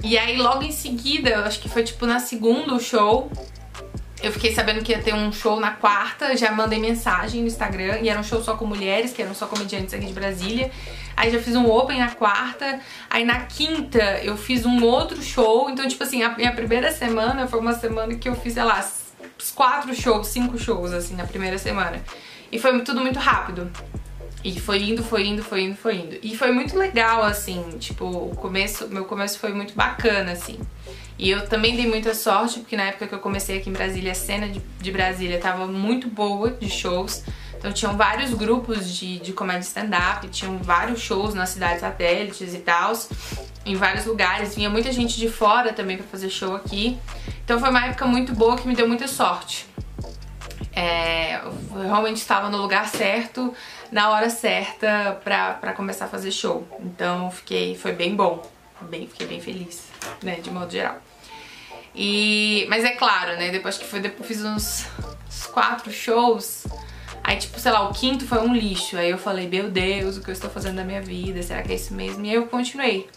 E 0.03 0.17
aí 0.17 0.37
logo 0.37 0.63
em 0.63 0.71
seguida, 0.71 1.29
eu 1.29 1.43
acho 1.43 1.59
que 1.59 1.69
foi 1.69 1.83
tipo 1.83 2.05
na 2.05 2.19
segunda 2.19 2.79
show, 2.79 3.31
eu 4.23 4.31
fiquei 4.31 4.53
sabendo 4.53 4.81
que 4.81 4.93
ia 4.93 5.01
ter 5.03 5.13
um 5.13 5.33
show 5.33 5.59
na 5.59 5.71
quarta, 5.71 6.35
já 6.37 6.49
mandei 6.49 6.79
mensagem 6.79 7.41
no 7.41 7.47
Instagram, 7.47 7.99
e 8.01 8.07
era 8.07 8.17
um 8.17 8.23
show 8.23 8.41
só 8.41 8.55
com 8.55 8.65
mulheres, 8.65 9.11
que 9.11 9.21
eram 9.21 9.35
só 9.35 9.47
comediantes 9.47 9.93
aqui 9.93 10.05
de 10.05 10.13
Brasília. 10.13 10.71
Aí 11.15 11.29
já 11.29 11.39
fiz 11.41 11.55
um 11.57 11.69
open 11.69 11.99
na 11.99 12.09
quarta, 12.09 12.79
aí 13.09 13.25
na 13.25 13.41
quinta 13.41 14.01
eu 14.23 14.37
fiz 14.37 14.65
um 14.65 14.81
outro 14.81 15.21
show, 15.21 15.69
então 15.69 15.85
tipo 15.85 16.01
assim, 16.01 16.23
a 16.23 16.29
minha 16.29 16.53
primeira 16.53 16.89
semana 16.89 17.47
foi 17.47 17.59
uma 17.59 17.73
semana 17.73 18.15
que 18.15 18.29
eu 18.29 18.35
fiz, 18.35 18.53
sei 18.53 18.63
lá, 18.63 18.83
quatro 19.53 19.93
shows, 19.93 20.27
cinco 20.27 20.57
shows 20.57 20.93
assim 20.93 21.15
na 21.15 21.25
primeira 21.25 21.57
semana. 21.57 22.01
E 22.49 22.57
foi 22.57 22.81
tudo 22.81 23.01
muito 23.01 23.19
rápido. 23.19 23.69
E 24.43 24.59
foi 24.59 24.83
indo, 24.83 25.03
foi 25.03 25.25
indo, 25.25 25.41
foi 25.41 25.61
indo, 25.61 25.75
foi 25.75 25.95
indo. 25.95 26.17
E 26.21 26.35
foi 26.35 26.51
muito 26.51 26.77
legal, 26.77 27.23
assim, 27.23 27.77
tipo, 27.79 28.05
o 28.05 28.35
começo, 28.35 28.87
meu 28.89 29.05
começo 29.05 29.39
foi 29.39 29.53
muito 29.53 29.73
bacana, 29.73 30.33
assim. 30.33 30.59
E 31.17 31.29
eu 31.29 31.47
também 31.47 31.75
dei 31.75 31.87
muita 31.87 32.13
sorte, 32.13 32.59
porque 32.59 32.75
na 32.75 32.83
época 32.83 33.07
que 33.07 33.15
eu 33.15 33.19
comecei 33.19 33.57
aqui 33.57 33.69
em 33.69 33.73
Brasília, 33.73 34.11
a 34.11 34.15
cena 34.15 34.49
de, 34.49 34.61
de 34.81 34.91
Brasília 34.91 35.39
tava 35.39 35.65
muito 35.65 36.09
boa 36.09 36.51
de 36.51 36.69
shows. 36.69 37.23
Então 37.57 37.71
tinham 37.71 37.95
vários 37.95 38.33
grupos 38.33 38.93
de, 38.93 39.19
de 39.19 39.31
comédia 39.31 39.61
stand-up, 39.61 40.27
tinham 40.27 40.57
vários 40.57 40.99
shows 40.99 41.33
nas 41.33 41.47
cidades 41.49 41.79
satélites 41.79 42.53
e 42.53 42.57
tal, 42.57 42.91
em 43.65 43.75
vários 43.75 44.05
lugares. 44.05 44.53
Vinha 44.53 44.69
muita 44.69 44.91
gente 44.91 45.17
de 45.17 45.29
fora 45.29 45.71
também 45.71 45.95
para 45.95 46.05
fazer 46.07 46.29
show 46.29 46.53
aqui. 46.57 46.97
Então 47.45 47.57
foi 47.57 47.69
uma 47.69 47.85
época 47.85 48.05
muito 48.05 48.33
boa 48.33 48.57
que 48.57 48.67
me 48.67 48.75
deu 48.75 48.85
muita 48.85 49.07
sorte. 49.07 49.65
É, 50.75 51.35
eu 51.37 51.83
realmente 51.83 52.17
estava 52.17 52.49
no 52.49 52.57
lugar 52.57 52.87
certo, 52.89 53.53
na 53.93 54.09
hora 54.09 54.29
certa 54.29 55.21
pra, 55.23 55.53
pra 55.53 55.71
começar 55.73 56.05
a 56.05 56.07
fazer 56.07 56.31
show. 56.31 56.67
Então 56.79 57.29
fiquei, 57.29 57.75
foi 57.75 57.93
bem 57.93 58.15
bom. 58.15 58.41
Bem, 58.81 59.07
fiquei 59.07 59.27
bem 59.27 59.39
feliz, 59.39 59.83
né, 60.21 60.37
de 60.41 60.51
modo 60.51 60.69
geral. 60.71 60.97
E, 61.95 62.65
mas 62.69 62.83
é 62.83 62.89
claro, 62.95 63.37
né, 63.37 63.51
depois 63.51 63.77
que 63.77 63.85
foi, 63.85 63.99
depois 64.01 64.27
fiz 64.27 64.43
uns, 64.43 64.87
uns 65.27 65.45
quatro 65.45 65.91
shows, 65.91 66.65
aí 67.23 67.37
tipo, 67.37 67.57
sei 67.59 67.71
lá, 67.71 67.87
o 67.87 67.93
quinto 67.93 68.25
foi 68.25 68.39
um 68.39 68.53
lixo. 68.53 68.97
Aí 68.97 69.11
eu 69.11 69.17
falei, 69.17 69.47
meu 69.47 69.69
Deus, 69.69 70.17
o 70.17 70.21
que 70.21 70.29
eu 70.29 70.33
estou 70.33 70.49
fazendo 70.49 70.77
da 70.77 70.83
minha 70.83 71.01
vida? 71.01 71.41
Será 71.43 71.61
que 71.61 71.71
é 71.71 71.75
isso 71.75 71.93
mesmo? 71.93 72.25
E 72.25 72.29
aí 72.29 72.35
eu 72.35 72.47
continuei. 72.47 73.07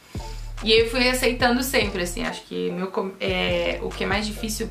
E 0.63 0.73
eu 0.73 0.91
fui 0.91 1.09
aceitando 1.09 1.63
sempre, 1.63 2.03
assim, 2.03 2.25
acho 2.25 2.43
que 2.43 2.71
meu, 2.71 2.93
é, 3.19 3.79
o 3.83 3.89
que 3.89 4.05
é 4.05 4.07
mais 4.07 4.27
difícil 4.27 4.71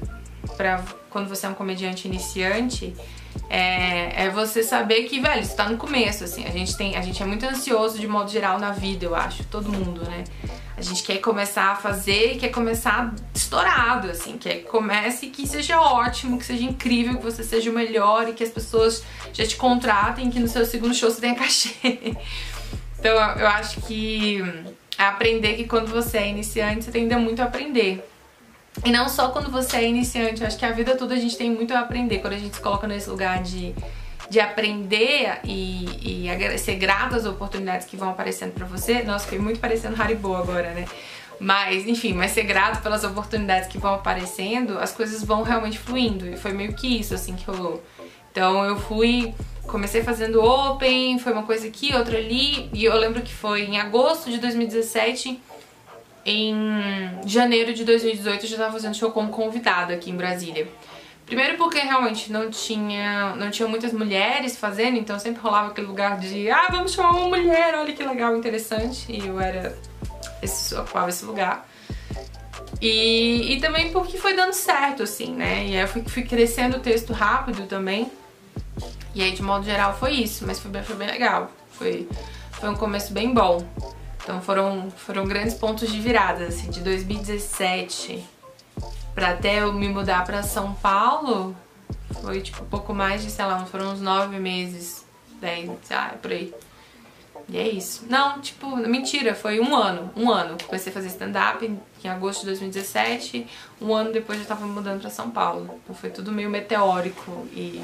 para 0.55 0.83
quando 1.09 1.27
você 1.27 1.47
é 1.47 1.49
um 1.49 1.53
comediante 1.53 2.07
iniciante 2.07 2.95
é, 3.49 4.25
é 4.25 4.29
você 4.29 4.63
saber 4.63 5.03
que, 5.03 5.19
velho, 5.19 5.43
você 5.43 5.55
tá 5.55 5.69
no 5.69 5.77
começo, 5.77 6.23
assim. 6.23 6.45
A 6.45 6.51
gente, 6.51 6.75
tem, 6.75 6.95
a 6.95 7.01
gente 7.01 7.21
é 7.21 7.25
muito 7.25 7.45
ansioso 7.45 7.99
de 7.99 8.07
modo 8.07 8.29
geral 8.29 8.59
na 8.59 8.71
vida, 8.71 9.05
eu 9.05 9.15
acho. 9.15 9.43
Todo 9.45 9.71
mundo, 9.71 10.03
né? 10.03 10.23
A 10.77 10.81
gente 10.81 11.03
quer 11.03 11.19
começar 11.19 11.71
a 11.71 11.75
fazer 11.75 12.33
e 12.33 12.37
quer 12.37 12.49
começar 12.49 13.13
estourado, 13.33 14.09
assim. 14.09 14.37
Quer 14.37 14.55
que 14.55 14.63
comece 14.63 15.27
que 15.27 15.47
seja 15.47 15.79
ótimo, 15.79 16.37
que 16.37 16.45
seja 16.45 16.63
incrível, 16.63 17.17
que 17.17 17.23
você 17.23 17.43
seja 17.43 17.69
o 17.69 17.73
melhor 17.73 18.27
e 18.27 18.33
que 18.33 18.43
as 18.43 18.49
pessoas 18.49 19.03
já 19.31 19.45
te 19.45 19.55
contratem, 19.55 20.29
que 20.29 20.39
no 20.39 20.47
seu 20.47 20.65
segundo 20.65 20.93
show 20.93 21.09
você 21.09 21.21
tenha 21.21 21.35
cachê. 21.35 22.17
Então 22.99 23.13
eu 23.37 23.47
acho 23.47 23.81
que 23.81 24.43
aprender 24.97 25.55
que 25.55 25.65
quando 25.65 25.87
você 25.87 26.17
é 26.17 26.29
iniciante, 26.29 26.85
você 26.85 26.91
tem 26.91 27.03
ainda 27.03 27.17
muito 27.17 27.41
a 27.41 27.45
aprender. 27.45 28.03
E 28.83 28.91
não 28.91 29.07
só 29.07 29.29
quando 29.29 29.49
você 29.49 29.77
é 29.77 29.87
iniciante, 29.87 30.41
eu 30.41 30.47
acho 30.47 30.57
que 30.57 30.65
a 30.65 30.71
vida 30.71 30.95
toda 30.95 31.13
a 31.13 31.17
gente 31.17 31.37
tem 31.37 31.49
muito 31.49 31.73
a 31.73 31.79
aprender 31.79 32.19
quando 32.19 32.33
a 32.33 32.37
gente 32.37 32.55
se 32.55 32.61
coloca 32.61 32.85
nesse 32.87 33.09
lugar 33.09 33.41
de, 33.41 33.73
de 34.29 34.39
aprender 34.39 35.39
e, 35.43 36.27
e 36.27 36.57
ser 36.57 36.75
grato 36.75 37.15
às 37.15 37.25
oportunidades 37.25 37.87
que 37.87 37.95
vão 37.95 38.09
aparecendo 38.09 38.53
pra 38.53 38.65
você. 38.65 39.01
Nossa, 39.03 39.27
foi 39.27 39.39
muito 39.39 39.59
parecendo 39.59 39.99
Haribo 40.01 40.35
agora, 40.35 40.71
né? 40.73 40.85
Mas, 41.39 41.87
enfim, 41.87 42.13
mas 42.13 42.31
ser 42.31 42.43
grato 42.43 42.81
pelas 42.81 43.03
oportunidades 43.03 43.67
que 43.67 43.77
vão 43.77 43.95
aparecendo, 43.95 44.77
as 44.79 44.91
coisas 44.91 45.23
vão 45.23 45.43
realmente 45.43 45.77
fluindo. 45.77 46.27
E 46.27 46.37
foi 46.37 46.53
meio 46.53 46.73
que 46.73 46.99
isso, 46.99 47.13
assim, 47.13 47.35
que 47.35 47.45
rolou. 47.45 47.83
Então 48.31 48.65
eu 48.65 48.77
fui, 48.77 49.33
comecei 49.63 50.03
fazendo 50.03 50.43
open, 50.43 51.19
foi 51.19 51.33
uma 51.33 51.43
coisa 51.43 51.67
aqui, 51.67 51.95
outra 51.95 52.17
ali. 52.17 52.69
E 52.73 52.83
eu 52.85 52.95
lembro 52.97 53.21
que 53.21 53.33
foi 53.33 53.63
em 53.63 53.79
agosto 53.79 54.29
de 54.29 54.37
2017 54.37 55.41
em 56.25 57.21
janeiro 57.25 57.73
de 57.73 57.83
2018 57.83 58.43
eu 58.43 58.49
já 58.49 58.55
estava 58.55 58.73
fazendo 58.73 58.95
show 58.95 59.11
como 59.11 59.29
convidada 59.29 59.93
aqui 59.93 60.09
em 60.09 60.15
Brasília. 60.15 60.67
Primeiro 61.25 61.57
porque 61.57 61.79
realmente 61.79 62.31
não 62.31 62.49
tinha, 62.51 63.35
não 63.35 63.49
tinha 63.49 63.67
muitas 63.67 63.91
mulheres 63.91 64.57
fazendo, 64.57 64.97
então 64.97 65.17
sempre 65.19 65.41
rolava 65.41 65.69
aquele 65.69 65.87
lugar 65.87 66.19
de 66.19 66.49
ah, 66.49 66.67
vamos 66.71 66.93
chamar 66.93 67.11
uma 67.11 67.27
mulher, 67.29 67.73
olha 67.75 67.93
que 67.93 68.03
legal, 68.03 68.35
interessante. 68.35 69.11
E 69.11 69.25
eu 69.25 69.39
era 69.39 69.77
esse, 70.41 70.75
ocupava 70.75 71.09
esse 71.09 71.25
lugar. 71.25 71.67
E, 72.81 73.53
e 73.53 73.59
também 73.59 73.91
porque 73.91 74.17
foi 74.17 74.35
dando 74.35 74.53
certo, 74.53 75.03
assim, 75.03 75.33
né? 75.33 75.65
E 75.65 75.75
aí 75.75 75.81
eu 75.81 75.87
fui, 75.87 76.03
fui 76.03 76.23
crescendo 76.23 76.77
o 76.77 76.79
texto 76.79 77.13
rápido 77.13 77.65
também. 77.65 78.11
E 79.13 79.23
aí, 79.23 79.31
de 79.31 79.41
modo 79.41 79.65
geral, 79.65 79.95
foi 79.97 80.11
isso, 80.11 80.45
mas 80.45 80.59
foi 80.59 80.69
bem, 80.69 80.83
foi 80.83 80.95
bem 80.95 81.07
legal. 81.07 81.49
Foi, 81.71 82.07
foi 82.51 82.69
um 82.69 82.75
começo 82.75 83.13
bem 83.13 83.33
bom. 83.33 83.65
Então 84.25 84.41
foram, 84.41 84.89
foram 84.89 85.25
grandes 85.25 85.53
pontos 85.53 85.89
de 85.89 86.01
virada, 86.01 86.47
assim, 86.47 86.69
de 86.69 86.79
2017 86.81 88.35
para 89.15 89.29
até 89.29 89.61
eu 89.61 89.71
me 89.71 89.87
mudar 89.87 90.25
para 90.25 90.43
São 90.43 90.73
Paulo, 90.73 91.55
foi 92.21 92.41
tipo 92.41 92.61
um 92.61 92.67
pouco 92.67 92.93
mais 92.93 93.23
de, 93.23 93.31
sei 93.31 93.45
lá, 93.45 93.65
foram 93.65 93.93
uns 93.93 94.01
nove 94.01 94.37
meses, 94.37 95.05
dez, 95.39 95.71
ah, 95.89 96.13
por 96.21 96.31
aí. 96.31 96.53
E 97.47 97.57
é 97.57 97.69
isso. 97.69 98.05
Não, 98.09 98.41
tipo, 98.41 98.75
mentira, 98.75 99.35
foi 99.35 99.59
um 99.59 99.75
ano, 99.75 100.11
um 100.15 100.31
ano. 100.31 100.57
Comecei 100.65 100.91
a 100.91 100.93
fazer 100.93 101.07
stand-up 101.09 101.63
em 102.03 102.09
agosto 102.09 102.41
de 102.41 102.47
2017, 102.47 103.47
um 103.79 103.93
ano 103.93 104.11
depois 104.11 104.39
eu 104.39 104.45
tava 104.45 104.65
mudando 104.65 105.01
pra 105.01 105.09
São 105.09 105.29
Paulo. 105.29 105.79
Então 105.83 105.95
foi 105.95 106.09
tudo 106.09 106.31
meio 106.31 106.49
meteórico 106.49 107.47
e 107.53 107.81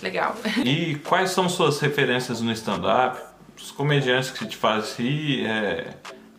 legal. 0.00 0.36
E 0.64 0.94
quais 1.04 1.32
são 1.32 1.48
suas 1.48 1.80
referências 1.80 2.40
no 2.40 2.52
stand-up? 2.52 3.29
Os 3.62 3.70
comediantes 3.70 4.30
que 4.30 4.46
te 4.46 4.56
fazem 4.56 5.06
rir, 5.06 5.46
é, 5.46 5.94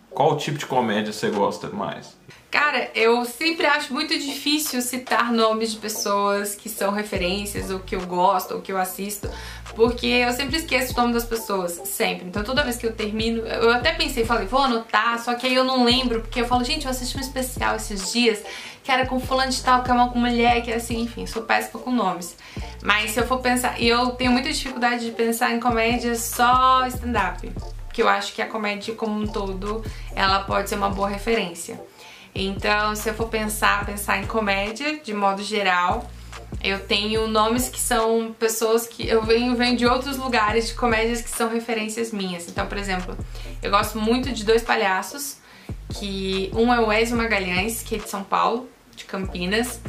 qual 0.10 0.38
tipo 0.38 0.58
de 0.58 0.66
comédia 0.66 1.14
você 1.14 1.30
gosta 1.30 1.70
mais? 1.70 2.20
Cara, 2.52 2.92
eu 2.94 3.24
sempre 3.24 3.66
acho 3.66 3.94
muito 3.94 4.14
difícil 4.20 4.82
citar 4.82 5.32
nomes 5.32 5.72
de 5.72 5.78
pessoas 5.78 6.54
que 6.54 6.68
são 6.68 6.92
referências, 6.92 7.72
ou 7.72 7.80
que 7.80 7.96
eu 7.96 8.02
gosto, 8.02 8.56
ou 8.56 8.62
que 8.62 8.74
eu 8.74 8.78
assisto, 8.78 9.30
porque 9.74 10.08
eu 10.08 10.34
sempre 10.34 10.58
esqueço 10.58 10.92
o 10.92 10.98
nome 10.98 11.14
das 11.14 11.24
pessoas, 11.24 11.80
sempre. 11.86 12.28
Então 12.28 12.44
toda 12.44 12.62
vez 12.62 12.76
que 12.76 12.86
eu 12.86 12.92
termino, 12.92 13.48
eu 13.48 13.72
até 13.72 13.94
pensei, 13.94 14.26
falei, 14.26 14.48
vou 14.48 14.60
anotar, 14.60 15.18
só 15.24 15.34
que 15.34 15.48
aí 15.48 15.56
eu 15.56 15.64
não 15.64 15.86
lembro, 15.86 16.20
porque 16.20 16.42
eu 16.42 16.46
falo, 16.46 16.62
gente, 16.66 16.84
eu 16.84 16.92
assisti 16.92 17.16
um 17.16 17.22
especial 17.22 17.78
esses 17.78 18.12
dias, 18.12 18.44
que 18.84 18.92
era 18.92 19.06
com 19.06 19.20
fulano 19.20 19.52
de 19.52 19.62
tal, 19.62 19.84
que 19.84 19.92
é 19.92 19.94
uma 19.94 20.08
mulher, 20.08 20.62
que 20.62 20.72
é 20.72 20.76
assim, 20.76 21.02
enfim, 21.02 21.26
sou 21.26 21.44
péssima 21.44 21.80
com 21.82 21.92
nomes. 21.92 22.36
Mas 22.82 23.12
se 23.12 23.20
eu 23.20 23.28
for 23.28 23.40
pensar, 23.40 23.80
e 23.80 23.88
eu 23.88 24.12
tenho 24.12 24.32
muita 24.32 24.52
dificuldade 24.52 25.06
de 25.06 25.12
pensar 25.12 25.52
em 25.52 25.60
comédia 25.60 26.16
só 26.16 26.86
stand-up, 26.88 27.52
que 27.94 28.02
eu 28.02 28.10
acho 28.10 28.34
que 28.34 28.42
a 28.42 28.48
comédia 28.48 28.96
como 28.96 29.20
um 29.20 29.28
todo, 29.28 29.84
ela 30.16 30.40
pode 30.40 30.70
ser 30.70 30.76
uma 30.76 30.90
boa 30.90 31.08
referência. 31.08 31.80
Então, 32.34 32.96
se 32.96 33.10
eu 33.10 33.14
for 33.14 33.28
pensar, 33.28 33.86
pensar 33.86 34.18
em 34.18 34.26
comédia, 34.26 35.00
de 35.00 35.14
modo 35.14 35.44
geral, 35.44 36.10
eu 36.64 36.80
tenho 36.80 37.28
nomes 37.28 37.70
que 37.70 37.80
são 37.80 38.34
pessoas 38.38 38.88
que 38.88 39.08
eu 39.08 39.22
venho, 39.24 39.56
venho 39.56 39.76
de 39.76 39.86
outros 39.86 40.18
lugares 40.18 40.68
de 40.70 40.74
comédias 40.74 41.22
que 41.22 41.30
são 41.30 41.50
referências 41.50 42.12
minhas. 42.12 42.48
Então, 42.48 42.66
por 42.68 42.78
exemplo, 42.78 43.18
eu 43.62 43.70
gosto 43.70 44.00
muito 44.00 44.32
de 44.32 44.44
dois 44.46 44.62
palhaços, 44.62 45.38
que 45.94 46.52
um 46.54 46.74
é 46.74 46.80
o 46.80 46.92
Ezio 46.92 47.18
Magalhães, 47.18 47.82
que 47.82 47.96
é 47.96 47.98
de 47.98 48.10
São 48.10 48.24
Paulo, 48.24 48.70
de 48.96 49.06
Campinas, 49.06 49.80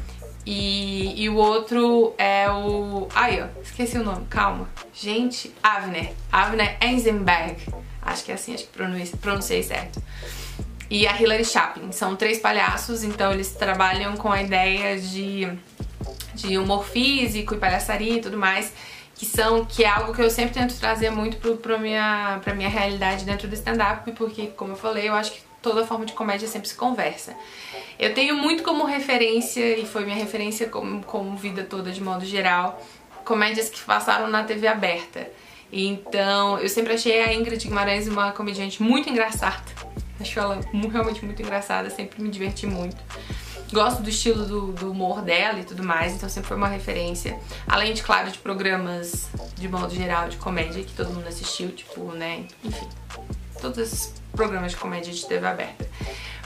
e, 0.44 1.22
e 1.22 1.28
o 1.28 1.36
outro 1.36 2.14
é 2.18 2.50
o... 2.50 3.08
Ai, 3.14 3.42
ó, 3.42 3.60
esqueci 3.62 3.96
o 3.96 4.04
nome, 4.04 4.26
calma. 4.28 4.68
Gente, 4.92 5.54
Avner. 5.62 6.12
Avner 6.30 6.76
Eisenberg. 6.80 7.56
Acho 8.00 8.24
que 8.24 8.32
é 8.32 8.34
assim, 8.34 8.54
acho 8.54 8.64
que 8.64 8.70
pronunciei, 8.70 9.12
pronunciei 9.20 9.62
certo 9.62 10.02
e 10.92 11.06
a 11.06 11.18
Hilary 11.18 11.44
Chaplin. 11.44 11.90
São 11.90 12.14
três 12.14 12.38
palhaços, 12.38 13.02
então 13.02 13.32
eles 13.32 13.52
trabalham 13.52 14.14
com 14.14 14.30
a 14.30 14.42
ideia 14.42 15.00
de, 15.00 15.48
de 16.34 16.58
humor 16.58 16.84
físico 16.84 17.54
e 17.54 17.56
palhaçaria 17.56 18.16
e 18.16 18.20
tudo 18.20 18.36
mais, 18.36 18.74
que 19.14 19.24
são 19.24 19.64
que 19.64 19.84
é 19.84 19.88
algo 19.88 20.12
que 20.12 20.20
eu 20.20 20.28
sempre 20.28 20.52
tento 20.52 20.78
trazer 20.78 21.08
muito 21.08 21.38
pro 21.56 21.78
minha, 21.78 22.38
pra 22.44 22.54
minha 22.54 22.68
realidade 22.68 23.24
dentro 23.24 23.48
do 23.48 23.54
stand-up, 23.54 24.12
porque, 24.12 24.48
como 24.48 24.72
eu 24.72 24.76
falei, 24.76 25.08
eu 25.08 25.14
acho 25.14 25.32
que 25.32 25.40
toda 25.62 25.86
forma 25.86 26.04
de 26.04 26.12
comédia 26.12 26.48
sempre 26.48 26.68
se 26.68 26.74
conversa. 26.74 27.34
Eu 27.98 28.12
tenho 28.12 28.36
muito 28.36 28.62
como 28.62 28.84
referência, 28.84 29.78
e 29.78 29.86
foi 29.86 30.04
minha 30.04 30.16
referência 30.16 30.68
como, 30.68 31.02
como 31.04 31.36
vida 31.36 31.62
toda 31.62 31.92
de 31.92 32.02
modo 32.02 32.24
geral, 32.24 32.82
comédias 33.24 33.70
que 33.70 33.80
passaram 33.80 34.28
na 34.28 34.42
TV 34.42 34.66
aberta. 34.66 35.30
Então, 35.72 36.58
eu 36.58 36.68
sempre 36.68 36.92
achei 36.92 37.22
a 37.22 37.32
Ingrid 37.32 37.66
Guimarães 37.66 38.06
uma 38.06 38.32
comediante 38.32 38.82
muito 38.82 39.08
engraçada. 39.08 39.62
Acho 40.20 40.38
ela 40.38 40.60
realmente 40.90 41.24
muito 41.24 41.40
engraçada, 41.40 41.88
sempre 41.88 42.20
me 42.22 42.28
diverti 42.28 42.66
muito. 42.66 42.98
Gosto 43.72 44.02
do 44.02 44.10
estilo 44.10 44.44
do, 44.44 44.72
do, 44.72 44.90
humor 44.90 45.22
dela 45.22 45.58
e 45.58 45.64
tudo 45.64 45.82
mais, 45.82 46.12
então 46.12 46.28
sempre 46.28 46.48
foi 46.48 46.58
uma 46.58 46.68
referência. 46.68 47.40
Além 47.66 47.94
de, 47.94 48.02
claro, 48.02 48.30
de 48.30 48.38
programas 48.38 49.30
de 49.56 49.66
modo 49.66 49.94
geral 49.94 50.28
de 50.28 50.36
comédia 50.36 50.84
que 50.84 50.92
todo 50.92 51.08
mundo 51.08 51.26
assistiu, 51.26 51.70
tipo, 51.72 52.12
né, 52.12 52.44
enfim, 52.62 52.86
todos 53.62 53.78
esses 53.78 54.21
programas 54.32 54.72
de 54.72 54.78
comédia 54.78 55.12
de 55.12 55.24
TV 55.26 55.46
aberta. 55.46 55.86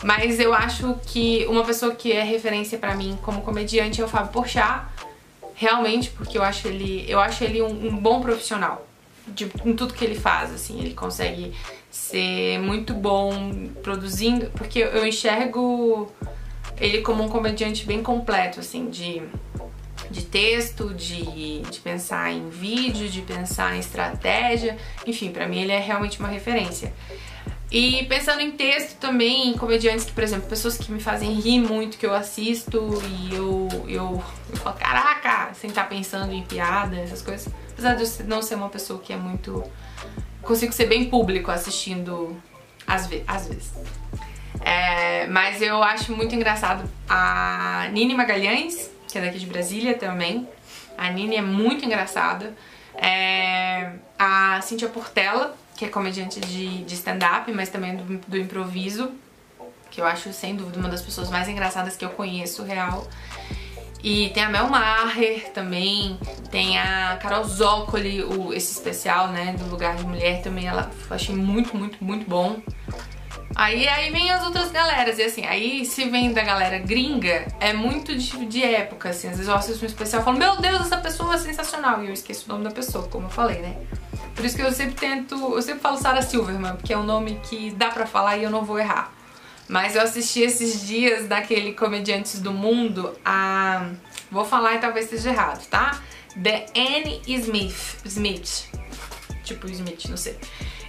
Mas 0.02 0.38
eu 0.38 0.52
acho 0.52 0.98
que 1.06 1.46
uma 1.46 1.64
pessoa 1.64 1.94
que 1.94 2.12
é 2.12 2.22
referência 2.22 2.78
para 2.78 2.94
mim 2.94 3.18
como 3.22 3.40
comediante 3.42 4.00
é 4.00 4.04
o 4.04 4.08
Fábio 4.08 4.32
Porchat, 4.32 4.84
realmente, 5.54 6.10
porque 6.10 6.36
eu 6.36 6.42
acho 6.42 6.68
ele, 6.68 7.04
eu 7.08 7.18
acho 7.18 7.42
ele 7.42 7.62
um, 7.62 7.88
um 7.88 7.96
bom 7.96 8.20
profissional 8.20 8.86
de, 9.26 9.50
em 9.64 9.74
tudo 9.74 9.94
que 9.94 10.04
ele 10.04 10.14
faz, 10.14 10.52
assim, 10.52 10.78
ele 10.80 10.94
consegue 10.94 11.52
ser 11.90 12.58
muito 12.58 12.92
bom 12.92 13.68
produzindo, 13.82 14.50
porque 14.50 14.80
eu 14.80 15.06
enxergo 15.06 16.12
ele 16.78 17.00
como 17.00 17.24
um 17.24 17.28
comediante 17.28 17.86
bem 17.86 18.02
completo, 18.02 18.60
assim, 18.60 18.90
de, 18.90 19.22
de 20.10 20.22
texto, 20.22 20.92
de, 20.92 21.60
de 21.62 21.80
pensar 21.80 22.30
em 22.30 22.48
vídeo, 22.50 23.08
de 23.08 23.22
pensar 23.22 23.74
em 23.74 23.80
estratégia, 23.80 24.76
enfim, 25.06 25.32
para 25.32 25.48
mim 25.48 25.60
ele 25.60 25.72
é 25.72 25.80
realmente 25.80 26.20
uma 26.20 26.28
referência. 26.28 26.92
E 27.70 28.04
pensando 28.04 28.40
em 28.40 28.52
texto 28.52 28.96
também, 28.99 29.49
em 29.49 29.58
comediantes 29.58 30.04
que, 30.04 30.12
por 30.12 30.23
exemplo, 30.23 30.49
pessoas 30.49 30.78
que 30.78 30.90
me 30.92 31.00
fazem 31.00 31.32
rir 31.32 31.61
muito, 31.61 31.99
que 31.99 32.06
eu 32.06 32.14
assisto 32.14 33.02
e 33.04 33.35
eu, 33.35 33.68
eu, 33.88 34.25
eu 34.50 34.56
falo, 34.56 34.76
caraca, 34.76 35.52
sem 35.54 35.70
estar 35.70 35.88
pensando 35.88 36.32
em 36.32 36.44
piada, 36.44 36.96
essas 36.96 37.23
coisas. 37.23 37.52
Apesar 37.73 37.94
de 37.94 38.04
eu 38.04 38.26
não 38.26 38.40
ser 38.40 38.54
uma 38.54 38.68
pessoa 38.68 39.00
que 39.00 39.12
é 39.12 39.16
muito 39.16 39.64
consigo 40.42 40.73
ser 40.73 40.87
bem 40.87 41.11
público 41.11 41.50
assistindo 41.50 42.40
às, 42.87 43.08
ve 43.08 43.25
às 43.26 43.49
vezes. 43.49 43.73
É, 44.61 45.26
mas 45.26 45.61
eu 45.61 45.82
acho 45.82 46.14
muito 46.14 46.35
engraçado 46.35 46.88
a 47.08 47.88
Nini 47.92 48.14
Magalhães, 48.14 48.90
que 49.08 49.18
é 49.18 49.20
daqui 49.20 49.38
de 49.38 49.46
Brasília 49.46 49.94
também. 49.94 50.49
A 50.96 51.11
Nini 51.11 51.37
é 51.37 51.42
muito 51.42 51.85
engraçada. 51.85 52.54
É, 52.94 53.92
a 54.18 54.61
Cintia 54.62 54.88
Portela, 54.88 55.54
que 55.76 55.85
é 55.85 55.88
comediante 55.88 56.40
de, 56.40 56.85
de 56.85 56.95
stand-up, 56.95 57.50
mas 57.52 57.68
também 57.68 57.97
do, 57.97 58.18
do 58.26 58.37
improviso, 58.37 59.11
que 59.90 60.00
eu 60.00 60.06
acho 60.06 60.33
sem 60.33 60.56
dúvida 60.56 60.78
uma 60.78 60.88
das 60.88 61.02
pessoas 61.02 61.30
mais 61.30 61.49
engraçadas 61.49 61.97
que 61.97 62.04
eu 62.04 62.11
conheço, 62.11 62.62
real. 62.62 63.06
E 64.02 64.30
tem 64.30 64.45
a 64.45 64.49
Mel 64.49 64.68
Maher 64.68 65.50
também, 65.52 66.18
tem 66.50 66.78
a 66.78 67.18
Carol 67.21 67.45
Zócoli, 67.45 68.23
o, 68.23 68.52
esse 68.52 68.73
especial, 68.73 69.28
né, 69.28 69.54
do 69.59 69.68
Lugar 69.68 69.97
de 69.97 70.04
Mulher 70.04 70.42
também, 70.42 70.66
ela 70.66 70.90
eu 71.09 71.16
achei 71.16 71.35
muito, 71.35 71.76
muito, 71.76 72.02
muito 72.02 72.28
bom. 72.28 72.61
Aí, 73.54 73.88
aí 73.88 74.10
vem 74.10 74.30
as 74.30 74.44
outras 74.44 74.70
galeras, 74.70 75.18
e 75.18 75.22
assim, 75.22 75.46
aí 75.46 75.84
se 75.84 76.04
vem 76.04 76.32
da 76.32 76.42
galera 76.42 76.78
gringa, 76.78 77.46
é 77.58 77.72
muito 77.72 78.14
de, 78.16 78.44
de 78.46 78.62
época, 78.62 79.10
assim, 79.10 79.28
às 79.28 79.34
vezes 79.36 79.48
eu 79.48 79.54
assisto 79.54 79.84
um 79.84 79.86
especial 79.86 80.20
e 80.20 80.24
falo, 80.24 80.36
meu 80.36 80.56
Deus, 80.56 80.80
essa 80.82 80.98
pessoa 80.98 81.34
é 81.34 81.38
sensacional, 81.38 82.02
e 82.02 82.08
eu 82.08 82.12
esqueço 82.12 82.44
o 82.46 82.48
nome 82.52 82.64
da 82.64 82.70
pessoa, 82.70 83.08
como 83.08 83.26
eu 83.26 83.30
falei, 83.30 83.60
né. 83.60 83.76
Por 84.34 84.44
isso 84.44 84.54
que 84.54 84.62
eu 84.62 84.70
sempre 84.70 84.94
tento, 84.94 85.34
eu 85.34 85.62
sempre 85.62 85.80
falo 85.80 85.96
Sarah 85.96 86.20
Silverman, 86.20 86.76
porque 86.76 86.92
é 86.92 86.98
um 86.98 87.04
nome 87.04 87.40
que 87.44 87.70
dá 87.70 87.88
pra 87.88 88.06
falar 88.06 88.36
e 88.36 88.42
eu 88.42 88.50
não 88.50 88.62
vou 88.62 88.78
errar. 88.78 89.10
Mas 89.68 89.96
eu 89.96 90.02
assisti 90.02 90.40
esses 90.40 90.86
dias 90.86 91.26
daquele 91.26 91.72
Comediantes 91.72 92.40
do 92.40 92.52
Mundo 92.52 93.16
a... 93.24 93.90
Vou 94.30 94.44
falar 94.44 94.74
e 94.74 94.78
talvez 94.78 95.06
esteja 95.06 95.30
errado, 95.30 95.66
tá? 95.68 96.02
The 96.40 96.66
Annie 96.76 97.22
Smith. 97.26 97.96
Smith. 98.04 98.68
Tipo 99.42 99.68
Smith, 99.68 100.04
não 100.08 100.16
sei. 100.16 100.36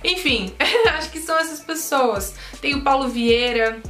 Enfim, 0.07 0.55
acho 0.97 1.11
que 1.11 1.19
são 1.19 1.37
essas 1.37 1.59
pessoas. 1.59 2.33
Tem 2.61 2.73
o 2.75 2.81
Paulo 2.81 3.09
Vieira, 3.09 3.81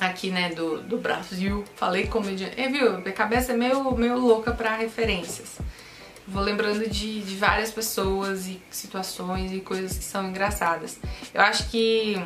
aqui, 0.00 0.30
né, 0.30 0.50
do, 0.50 0.80
do 0.82 0.98
Brasil. 0.98 1.64
Falei 1.74 2.06
comediante. 2.06 2.60
É, 2.60 2.68
viu? 2.68 2.98
Minha 2.98 3.12
cabeça 3.12 3.52
é 3.52 3.56
meio, 3.56 3.90
meio 3.96 4.16
louca 4.18 4.52
pra 4.52 4.76
referências. 4.76 5.58
Vou 6.28 6.42
lembrando 6.42 6.88
de, 6.88 7.22
de 7.22 7.36
várias 7.36 7.70
pessoas 7.70 8.46
e 8.46 8.60
situações 8.70 9.52
e 9.52 9.60
coisas 9.60 9.96
que 9.96 10.04
são 10.04 10.28
engraçadas. 10.28 10.98
Eu 11.32 11.40
acho 11.40 11.68
que 11.70 12.20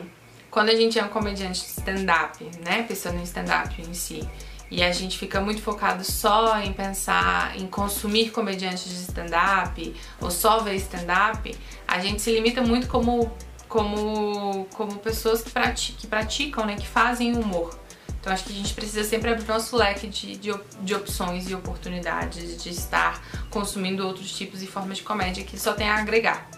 quando 0.51 0.71
a 0.71 0.75
gente 0.75 0.99
é 0.99 1.05
um 1.05 1.09
comediante 1.09 1.61
de 1.61 1.67
stand-up, 1.67 2.45
né, 2.65 2.83
pensando 2.83 3.19
em 3.19 3.23
stand-up 3.23 3.81
em 3.81 3.95
si, 3.95 4.29
e 4.71 4.83
a 4.83 4.93
gente 4.93 5.19
fica 5.19 5.41
muito 5.41 5.61
focado 5.61 6.05
só 6.05 6.61
em 6.61 6.73
pensar 6.73 7.59
em 7.59 7.67
consumir 7.67 8.31
comediantes 8.31 8.85
de 8.85 8.95
stand-up 9.03 9.95
ou 10.21 10.31
só 10.31 10.61
ver 10.61 10.77
stand-up, 10.77 11.57
a 11.89 11.99
gente 11.99 12.23
se 12.23 12.31
limita 12.31 12.63
muito 12.63 12.87
como, 12.87 13.33
como, 13.69 14.67
como 14.73 14.99
pessoas 14.99 15.43
que, 15.43 15.93
que 15.93 16.07
praticam, 16.07 16.65
né, 16.65 16.77
que 16.77 16.87
fazem 16.87 17.37
humor. 17.37 17.79
Então 18.21 18.33
acho 18.33 18.45
que 18.45 18.53
a 18.53 18.57
gente 18.57 18.75
precisa 18.75 19.03
sempre 19.03 19.31
abrir 19.31 19.49
nosso 19.49 19.77
leque 19.77 20.07
de, 20.07 20.37
de, 20.37 20.53
de, 20.83 20.95
opções 20.95 21.49
e 21.49 21.55
oportunidades 21.55 22.63
de 22.63 22.69
estar 22.69 23.23
consumindo 23.49 24.07
outros 24.07 24.31
tipos 24.37 24.63
e 24.63 24.67
formas 24.67 24.99
de 24.99 25.03
comédia 25.03 25.43
que 25.43 25.59
só 25.59 25.73
tem 25.73 25.89
a 25.89 25.97
agregar. 25.97 26.49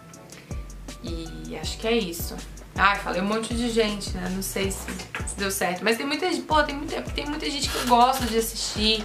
E 1.05 1.57
acho 1.57 1.79
que 1.79 1.87
é 1.87 1.97
isso. 1.97 2.37
Ai, 2.75 2.99
falei 2.99 3.21
um 3.21 3.27
monte 3.27 3.55
de 3.55 3.69
gente, 3.71 4.11
né? 4.17 4.31
Não 4.31 4.43
sei 4.43 4.71
se, 4.71 4.87
se 5.27 5.37
deu 5.37 5.51
certo. 5.51 5.85
Mas 5.85 5.97
tem 5.97 6.07
muita 6.07 6.31
gente, 6.31 6.43
pô, 6.43 6.63
tem 6.63 6.75
muita, 6.75 7.03
tem 7.03 7.27
muita 7.27 7.49
gente 7.51 7.69
que 7.69 7.77
eu 7.77 7.87
gosto 7.87 8.25
de 8.25 8.39
assistir. 8.39 9.05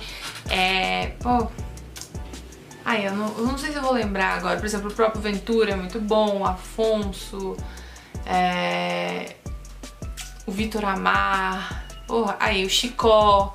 É, 0.50 1.08
pô. 1.20 1.48
Ai, 2.86 3.08
eu 3.08 3.12
não, 3.12 3.28
eu 3.38 3.46
não 3.46 3.58
sei 3.58 3.72
se 3.72 3.76
eu 3.76 3.82
vou 3.82 3.92
lembrar 3.92 4.38
agora. 4.38 4.58
Por 4.58 4.66
exemplo, 4.66 4.90
o 4.90 4.94
próprio 4.94 5.22
Ventura 5.22 5.72
é 5.72 5.76
muito 5.76 6.00
bom, 6.00 6.46
Afonso, 6.46 7.58
é, 8.26 9.36
o 10.46 10.52
Vitor 10.52 10.86
Amar, 10.86 11.86
porra, 12.08 12.38
aí 12.40 12.66
o 12.66 12.70
Chicó, 12.70 13.54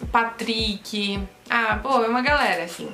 o 0.00 0.06
Patrick. 0.06 1.22
Ah, 1.50 1.78
pô, 1.82 2.02
é 2.02 2.08
uma 2.08 2.22
galera, 2.22 2.64
assim. 2.64 2.90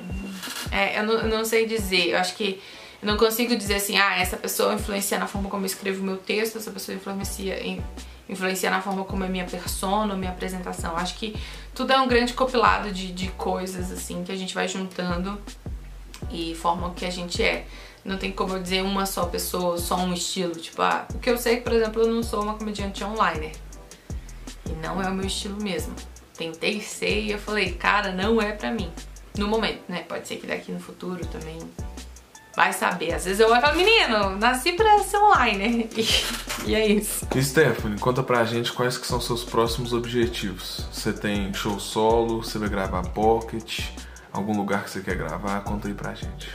É, 0.69 0.99
eu, 0.99 1.03
não, 1.03 1.13
eu 1.13 1.29
não 1.29 1.45
sei 1.45 1.65
dizer. 1.65 2.09
Eu 2.09 2.17
acho 2.17 2.35
que 2.35 2.61
eu 3.01 3.07
não 3.07 3.17
consigo 3.17 3.55
dizer 3.55 3.75
assim, 3.75 3.97
ah, 3.97 4.19
essa 4.19 4.37
pessoa 4.37 4.75
influencia 4.75 5.17
na 5.17 5.25
forma 5.25 5.49
como 5.49 5.63
eu 5.63 5.67
escrevo 5.67 6.03
meu 6.03 6.17
texto, 6.17 6.57
essa 6.57 6.69
pessoa 6.69 6.95
influencia, 6.95 7.59
influencia 8.29 8.69
na 8.69 8.79
forma 8.79 9.03
como 9.05 9.23
é 9.23 9.27
minha 9.27 9.45
persona, 9.45 10.15
minha 10.15 10.31
apresentação. 10.31 10.95
Acho 10.95 11.15
que 11.15 11.35
tudo 11.73 11.91
é 11.91 11.99
um 11.99 12.07
grande 12.07 12.33
compilado 12.33 12.91
de, 12.91 13.11
de 13.11 13.29
coisas, 13.29 13.91
assim, 13.91 14.23
que 14.23 14.31
a 14.31 14.35
gente 14.35 14.53
vai 14.53 14.67
juntando 14.67 15.41
e 16.29 16.53
forma 16.53 16.87
o 16.87 16.93
que 16.93 17.03
a 17.03 17.09
gente 17.09 17.41
é. 17.41 17.65
Não 18.05 18.17
tem 18.17 18.31
como 18.31 18.53
eu 18.55 18.61
dizer 18.61 18.83
uma 18.83 19.07
só 19.07 19.25
pessoa, 19.25 19.79
só 19.79 19.95
um 19.97 20.13
estilo. 20.13 20.53
Tipo, 20.53 20.83
ah, 20.83 21.07
o 21.13 21.17
que 21.17 21.29
eu 21.29 21.37
sei 21.37 21.57
que, 21.57 21.63
por 21.63 21.73
exemplo, 21.73 22.03
eu 22.03 22.07
não 22.07 22.21
sou 22.21 22.43
uma 22.43 22.53
comediante 22.53 23.03
online. 23.03 23.51
E 24.67 24.73
não 24.73 25.01
é 25.01 25.07
o 25.09 25.13
meu 25.13 25.25
estilo 25.25 25.61
mesmo. 25.61 25.95
Tentei 26.37 26.81
ser 26.81 27.21
e 27.21 27.31
eu 27.31 27.39
falei, 27.39 27.73
cara, 27.73 28.11
não 28.11 28.39
é 28.39 28.51
pra 28.51 28.71
mim. 28.71 28.91
No 29.37 29.47
momento, 29.47 29.83
né? 29.87 30.03
Pode 30.07 30.27
ser 30.27 30.37
que 30.37 30.45
daqui 30.45 30.71
no 30.71 30.79
futuro 30.79 31.25
também 31.27 31.59
Vai 32.55 32.73
saber. 32.73 33.13
Às 33.13 33.25
vezes 33.25 33.39
eu 33.39 33.47
olho 33.47 33.59
e 33.59 33.61
falo, 33.61 33.77
menino, 33.77 34.37
nasci 34.37 34.73
pra 34.73 34.99
ser 34.99 35.17
online. 35.17 35.89
E, 36.63 36.71
e 36.71 36.75
é 36.75 36.85
isso. 36.85 37.25
Stephanie, 37.41 37.97
conta 37.97 38.21
pra 38.21 38.43
gente 38.43 38.71
quais 38.71 38.95
que 38.95 39.07
são 39.07 39.19
seus 39.19 39.43
próximos 39.43 39.93
objetivos. 39.93 40.85
Você 40.91 41.11
tem 41.11 41.51
show 41.53 41.79
solo, 41.79 42.43
você 42.43 42.59
vai 42.59 42.69
gravar 42.69 43.01
pocket, 43.01 43.85
algum 44.31 44.55
lugar 44.55 44.83
que 44.83 44.91
você 44.91 45.01
quer 45.01 45.15
gravar? 45.15 45.61
Conta 45.61 45.87
aí 45.87 45.93
pra 45.93 46.13
gente. 46.13 46.49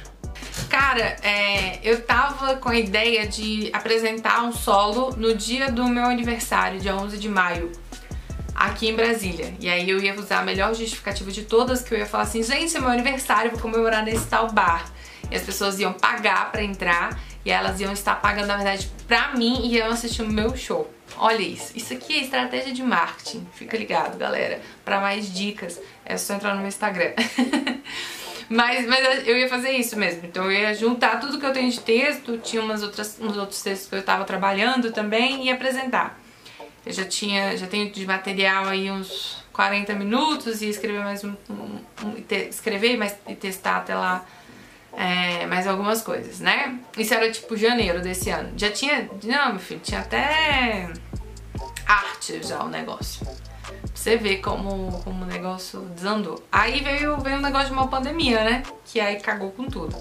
Cara, 0.69 1.17
é, 1.23 1.81
eu 1.83 2.01
tava 2.03 2.57
com 2.57 2.69
a 2.69 2.79
ideia 2.79 3.27
de 3.27 3.69
apresentar 3.73 4.45
um 4.45 4.53
solo 4.53 5.15
no 5.17 5.35
dia 5.35 5.73
do 5.73 5.89
meu 5.89 6.05
aniversário, 6.05 6.79
dia 6.79 6.95
11 6.95 7.19
de 7.19 7.29
maio, 7.29 7.73
aqui 8.55 8.89
em 8.89 8.95
Brasília. 8.95 9.55
E 9.59 9.69
aí 9.69 9.91
eu 9.91 9.99
ia 9.99 10.15
usar 10.15 10.41
a 10.41 10.43
melhor 10.43 10.73
justificativa 10.75 11.33
de 11.33 11.43
todas, 11.43 11.83
que 11.83 11.93
eu 11.95 11.99
ia 11.99 12.07
falar 12.07 12.25
assim, 12.25 12.43
gente, 12.43 12.77
é 12.77 12.81
meu 12.81 12.91
aniversário, 12.91 13.51
vou 13.51 13.61
comemorar 13.61 14.05
nesse 14.05 14.27
tal 14.27 14.53
bar 14.53 14.96
e 15.31 15.37
as 15.37 15.43
pessoas 15.43 15.79
iam 15.79 15.93
pagar 15.93 16.51
para 16.51 16.63
entrar 16.63 17.19
e 17.45 17.51
elas 17.51 17.81
iam 17.81 17.93
estar 17.93 18.17
pagando, 18.17 18.49
na 18.49 18.57
verdade, 18.57 18.91
pra 19.07 19.33
mim 19.35 19.61
e 19.63 19.77
iam 19.77 19.89
assistir 19.89 20.23
o 20.23 20.29
meu 20.29 20.57
show. 20.57 20.91
Olha 21.17 21.41
isso, 21.41 21.73
isso 21.77 21.95
aqui 21.95 22.15
é 22.19 22.23
estratégia 22.23 22.73
de 22.73 22.83
marketing, 22.83 23.47
fica 23.55 23.77
ligado, 23.77 24.19
galera. 24.19 24.61
Para 24.85 25.01
mais 25.01 25.33
dicas, 25.33 25.81
é 26.05 26.17
só 26.17 26.35
entrar 26.35 26.55
no 26.55 26.59
meu 26.59 26.69
Instagram. 26.69 27.13
mas, 28.51 28.87
mas 28.87 29.27
eu 29.27 29.39
ia 29.39 29.49
fazer 29.49 29.71
isso 29.71 29.97
mesmo, 29.97 30.27
então 30.27 30.45
eu 30.45 30.53
ia 30.53 30.75
juntar 30.75 31.21
tudo 31.21 31.39
que 31.39 31.47
eu 31.47 31.53
tenho 31.53 31.71
de 31.71 31.81
texto, 31.81 32.39
tinha 32.39 32.61
umas 32.61 32.83
outras, 32.83 33.17
uns 33.21 33.37
outros 33.37 33.63
textos 33.63 33.89
que 33.89 33.95
eu 33.95 34.01
estava 34.01 34.25
trabalhando 34.25 34.93
também 34.93 35.47
e 35.47 35.51
apresentar. 35.51 36.21
Eu 36.85 36.93
já 36.93 37.05
tinha, 37.05 37.57
já 37.57 37.67
tenho 37.67 37.91
de 37.91 38.05
material 38.07 38.67
aí 38.67 38.91
uns 38.91 39.39
40 39.53 39.95
minutos 39.95 40.61
e 40.63 40.69
escrever 40.69 41.01
mais 41.01 41.25
um, 41.25 41.35
um, 41.49 41.81
um 42.05 42.15
escrever 42.51 42.97
mais, 42.97 43.17
e 43.27 43.35
testar 43.35 43.79
até 43.79 43.95
lá 43.95 44.25
é, 44.97 45.45
mais 45.47 45.67
algumas 45.67 46.01
coisas, 46.01 46.41
né? 46.41 46.79
Isso 46.97 47.13
era 47.13 47.31
tipo 47.31 47.55
janeiro 47.57 48.01
desse 48.01 48.31
ano. 48.31 48.53
Já 48.57 48.71
tinha. 48.71 49.09
Não, 49.23 49.51
meu 49.51 49.59
filho, 49.59 49.81
tinha 49.81 50.01
até 50.01 50.91
arte 51.87 52.43
já 52.43 52.65
o 52.65 52.69
negócio. 52.69 53.25
Pra 53.27 53.77
você 53.95 54.17
ver 54.17 54.39
como, 54.39 55.01
como 55.05 55.25
o 55.25 55.27
negócio 55.27 55.81
desandou. 55.95 56.43
Aí 56.51 56.81
veio, 56.81 57.19
veio 57.19 57.37
um 57.37 57.43
negócio 57.43 57.69
de 57.69 57.75
uma 57.75 57.89
pandemia, 57.89 58.43
né? 58.43 58.63
Que 58.87 58.99
aí 58.99 59.21
cagou 59.21 59.51
com 59.51 59.65
tudo. 59.65 59.95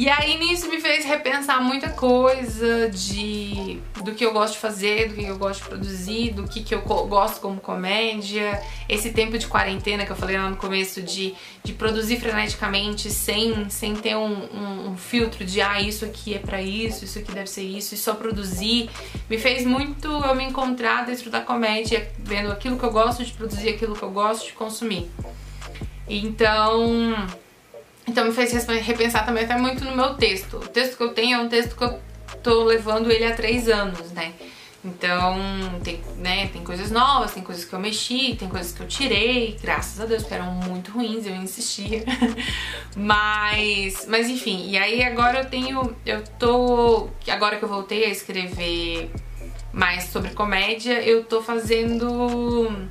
E 0.00 0.08
aí 0.08 0.38
nisso 0.38 0.66
me 0.70 0.80
fez 0.80 1.04
repensar 1.04 1.62
muita 1.62 1.90
coisa 1.90 2.88
de 2.88 3.78
do 4.02 4.14
que 4.14 4.24
eu 4.24 4.32
gosto 4.32 4.54
de 4.54 4.58
fazer, 4.58 5.10
do 5.10 5.14
que 5.14 5.26
eu 5.26 5.36
gosto 5.36 5.62
de 5.62 5.68
produzir, 5.68 6.30
do 6.30 6.44
que, 6.44 6.62
que 6.62 6.74
eu 6.74 6.80
gosto 6.80 7.38
como 7.38 7.60
comédia. 7.60 8.62
Esse 8.88 9.12
tempo 9.12 9.36
de 9.36 9.46
quarentena 9.46 10.06
que 10.06 10.10
eu 10.10 10.16
falei 10.16 10.38
lá 10.38 10.48
no 10.48 10.56
começo 10.56 11.02
de, 11.02 11.34
de 11.62 11.74
produzir 11.74 12.18
freneticamente 12.18 13.10
sem, 13.10 13.68
sem 13.68 13.94
ter 13.94 14.16
um, 14.16 14.24
um, 14.24 14.90
um 14.92 14.96
filtro 14.96 15.44
de 15.44 15.60
ah, 15.60 15.82
isso 15.82 16.06
aqui 16.06 16.32
é 16.32 16.38
para 16.38 16.62
isso, 16.62 17.04
isso 17.04 17.18
aqui 17.18 17.32
deve 17.32 17.50
ser 17.50 17.64
isso, 17.64 17.94
e 17.94 17.98
só 17.98 18.14
produzir, 18.14 18.88
me 19.28 19.36
fez 19.36 19.66
muito 19.66 20.08
eu 20.08 20.34
me 20.34 20.44
encontrar 20.44 21.04
dentro 21.04 21.28
da 21.28 21.42
comédia, 21.42 22.10
vendo 22.20 22.50
aquilo 22.50 22.78
que 22.78 22.84
eu 22.84 22.90
gosto 22.90 23.22
de 23.22 23.34
produzir, 23.34 23.68
aquilo 23.68 23.94
que 23.94 24.02
eu 24.02 24.10
gosto 24.10 24.46
de 24.46 24.54
consumir. 24.54 25.10
Então 26.08 27.14
então 28.10 28.24
me 28.24 28.32
fez 28.32 28.52
repensar 28.82 29.24
também 29.24 29.44
até 29.44 29.56
muito 29.56 29.84
no 29.84 29.94
meu 29.94 30.14
texto. 30.14 30.56
O 30.56 30.68
texto 30.68 30.96
que 30.96 31.02
eu 31.02 31.14
tenho 31.14 31.38
é 31.38 31.40
um 31.40 31.48
texto 31.48 31.76
que 31.76 31.84
eu 31.84 31.98
tô 32.42 32.64
levando 32.64 33.10
ele 33.10 33.24
há 33.24 33.34
três 33.34 33.68
anos, 33.68 34.10
né? 34.10 34.32
Então, 34.84 35.38
tem, 35.84 36.00
né, 36.16 36.48
tem 36.48 36.64
coisas 36.64 36.90
novas, 36.90 37.32
tem 37.32 37.42
coisas 37.42 37.66
que 37.66 37.72
eu 37.72 37.78
mexi, 37.78 38.34
tem 38.38 38.48
coisas 38.48 38.72
que 38.72 38.80
eu 38.80 38.88
tirei, 38.88 39.56
graças 39.62 40.00
a 40.00 40.06
Deus, 40.06 40.24
que 40.24 40.32
eram 40.32 40.52
muito 40.52 40.90
ruins, 40.90 41.26
eu 41.26 41.36
insistia. 41.36 42.02
mas, 42.96 44.06
mas 44.08 44.28
enfim, 44.28 44.70
e 44.70 44.78
aí 44.78 45.02
agora 45.04 45.40
eu 45.40 45.44
tenho, 45.44 45.94
eu 46.04 46.24
tô, 46.38 47.10
agora 47.28 47.58
que 47.58 47.62
eu 47.62 47.68
voltei 47.68 48.06
a 48.06 48.08
escrever 48.08 49.10
mais 49.70 50.04
sobre 50.04 50.30
comédia, 50.30 51.02
eu 51.02 51.24
tô 51.24 51.42
fazendo 51.42 52.88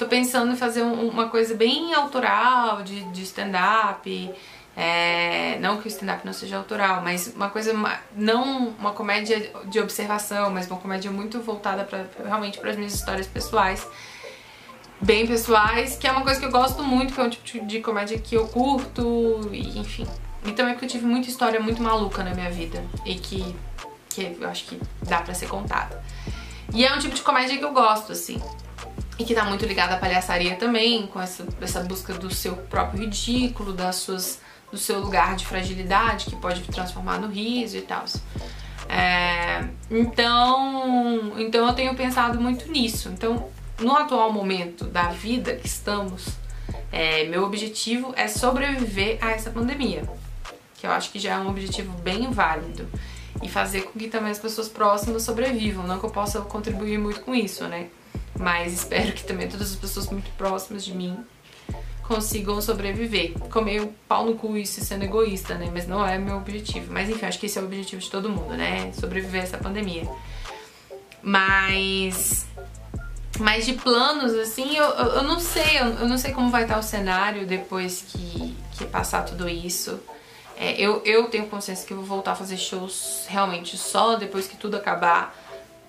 Tô 0.00 0.06
pensando 0.06 0.50
em 0.50 0.56
fazer 0.56 0.82
um, 0.82 1.08
uma 1.10 1.28
coisa 1.28 1.54
bem 1.54 1.92
autoral, 1.92 2.82
de, 2.82 3.04
de 3.10 3.22
stand-up. 3.22 4.34
É, 4.74 5.58
não 5.60 5.76
que 5.76 5.86
o 5.86 5.88
stand-up 5.88 6.24
não 6.24 6.32
seja 6.32 6.56
autoral, 6.56 7.02
mas 7.02 7.34
uma 7.36 7.50
coisa, 7.50 7.74
não 8.16 8.68
uma 8.78 8.92
comédia 8.92 9.52
de 9.66 9.78
observação, 9.78 10.48
mas 10.48 10.66
uma 10.68 10.78
comédia 10.78 11.10
muito 11.10 11.38
voltada 11.42 11.84
pra, 11.84 12.06
realmente 12.24 12.58
para 12.58 12.70
as 12.70 12.76
minhas 12.78 12.94
histórias 12.94 13.26
pessoais, 13.26 13.86
bem 15.02 15.26
pessoais, 15.26 15.98
que 15.98 16.06
é 16.06 16.12
uma 16.12 16.22
coisa 16.22 16.40
que 16.40 16.46
eu 16.46 16.50
gosto 16.50 16.82
muito, 16.82 17.12
que 17.12 17.20
é 17.20 17.24
um 17.24 17.28
tipo 17.28 17.66
de 17.66 17.80
comédia 17.80 18.18
que 18.18 18.34
eu 18.34 18.48
curto, 18.48 19.50
e 19.52 19.78
enfim. 19.78 20.06
E 20.46 20.52
também 20.52 20.72
porque 20.72 20.86
eu 20.86 20.90
tive 20.90 21.04
muita 21.04 21.28
história 21.28 21.60
muito 21.60 21.82
maluca 21.82 22.24
na 22.24 22.34
minha 22.34 22.50
vida 22.50 22.82
e 23.04 23.16
que, 23.16 23.54
que 24.08 24.34
eu 24.40 24.48
acho 24.48 24.64
que 24.64 24.80
dá 25.02 25.20
pra 25.20 25.34
ser 25.34 25.46
contada. 25.46 26.02
E 26.72 26.86
é 26.86 26.94
um 26.94 26.98
tipo 26.98 27.14
de 27.14 27.20
comédia 27.20 27.58
que 27.58 27.64
eu 27.66 27.74
gosto, 27.74 28.12
assim 28.12 28.40
e 29.20 29.24
que 29.24 29.34
tá 29.34 29.44
muito 29.44 29.66
ligada 29.66 29.94
à 29.94 29.98
palhaçaria 29.98 30.56
também, 30.56 31.06
com 31.06 31.20
essa, 31.20 31.46
essa 31.60 31.80
busca 31.80 32.14
do 32.14 32.34
seu 32.34 32.56
próprio 32.56 33.02
ridículo, 33.02 33.70
das 33.70 33.96
suas, 33.96 34.40
do 34.72 34.78
seu 34.78 34.98
lugar 34.98 35.36
de 35.36 35.44
fragilidade, 35.44 36.24
que 36.24 36.36
pode 36.36 36.62
transformar 36.62 37.18
no 37.18 37.28
riso 37.28 37.76
e 37.76 37.82
tal. 37.82 38.04
É, 38.88 39.62
então, 39.90 41.34
então 41.38 41.66
eu 41.66 41.74
tenho 41.74 41.94
pensado 41.94 42.40
muito 42.40 42.70
nisso. 42.72 43.10
Então, 43.10 43.48
no 43.78 43.94
atual 43.94 44.32
momento 44.32 44.86
da 44.86 45.08
vida 45.08 45.54
que 45.54 45.66
estamos, 45.66 46.28
é, 46.90 47.24
meu 47.24 47.44
objetivo 47.44 48.14
é 48.16 48.26
sobreviver 48.26 49.18
a 49.20 49.32
essa 49.32 49.50
pandemia, 49.50 50.08
que 50.78 50.86
eu 50.86 50.90
acho 50.92 51.10
que 51.10 51.18
já 51.18 51.34
é 51.34 51.38
um 51.38 51.50
objetivo 51.50 51.92
bem 51.98 52.30
válido 52.30 52.88
e 53.42 53.50
fazer 53.50 53.82
com 53.82 53.98
que 53.98 54.08
também 54.08 54.30
as 54.30 54.38
pessoas 54.38 54.66
próximas 54.66 55.22
sobrevivam. 55.24 55.86
Não 55.86 55.98
que 55.98 56.06
eu 56.06 56.10
possa 56.10 56.40
contribuir 56.40 56.98
muito 56.98 57.20
com 57.20 57.34
isso, 57.34 57.68
né? 57.68 57.88
Mas 58.40 58.72
espero 58.72 59.12
que 59.12 59.22
também 59.22 59.46
todas 59.46 59.70
as 59.70 59.76
pessoas 59.76 60.08
muito 60.08 60.30
próximas 60.38 60.82
de 60.82 60.94
mim 60.94 61.14
consigam 62.02 62.58
sobreviver. 62.62 63.38
Comer 63.50 63.82
o 63.82 63.88
pau 64.08 64.24
no 64.24 64.34
cu 64.34 64.56
isso 64.56 64.82
sendo 64.82 65.04
egoísta, 65.04 65.56
né? 65.56 65.68
Mas 65.70 65.86
não 65.86 66.04
é 66.04 66.16
meu 66.16 66.38
objetivo. 66.38 66.90
Mas 66.90 67.10
enfim, 67.10 67.26
acho 67.26 67.38
que 67.38 67.44
esse 67.44 67.58
é 67.58 67.62
o 67.62 67.66
objetivo 67.66 68.00
de 68.00 68.10
todo 68.10 68.30
mundo, 68.30 68.56
né? 68.56 68.90
Sobreviver 68.94 69.42
a 69.42 69.44
essa 69.44 69.58
pandemia. 69.58 70.08
Mas 71.22 72.46
mas 73.38 73.66
de 73.66 73.74
planos, 73.74 74.32
assim, 74.34 74.74
eu, 74.74 74.84
eu, 74.84 75.22
não 75.22 75.38
sei, 75.38 75.78
eu, 75.78 75.86
eu, 76.00 76.08
não 76.08 76.18
sei 76.18 76.32
como 76.32 76.50
vai 76.50 76.62
estar 76.62 76.78
o 76.78 76.82
cenário 76.82 77.46
depois 77.46 78.04
que, 78.08 78.54
que 78.72 78.86
passar 78.86 79.22
tudo 79.24 79.48
isso. 79.48 80.00
É, 80.56 80.78
eu, 80.80 81.02
eu 81.04 81.28
tenho 81.28 81.46
consciência 81.46 81.86
que 81.86 81.92
eu 81.92 81.98
vou 81.98 82.06
voltar 82.06 82.32
a 82.32 82.34
fazer 82.34 82.56
shows 82.56 83.24
realmente 83.28 83.78
só 83.78 84.16
depois 84.16 84.46
que 84.46 84.56
tudo 84.56 84.76
acabar, 84.76 85.34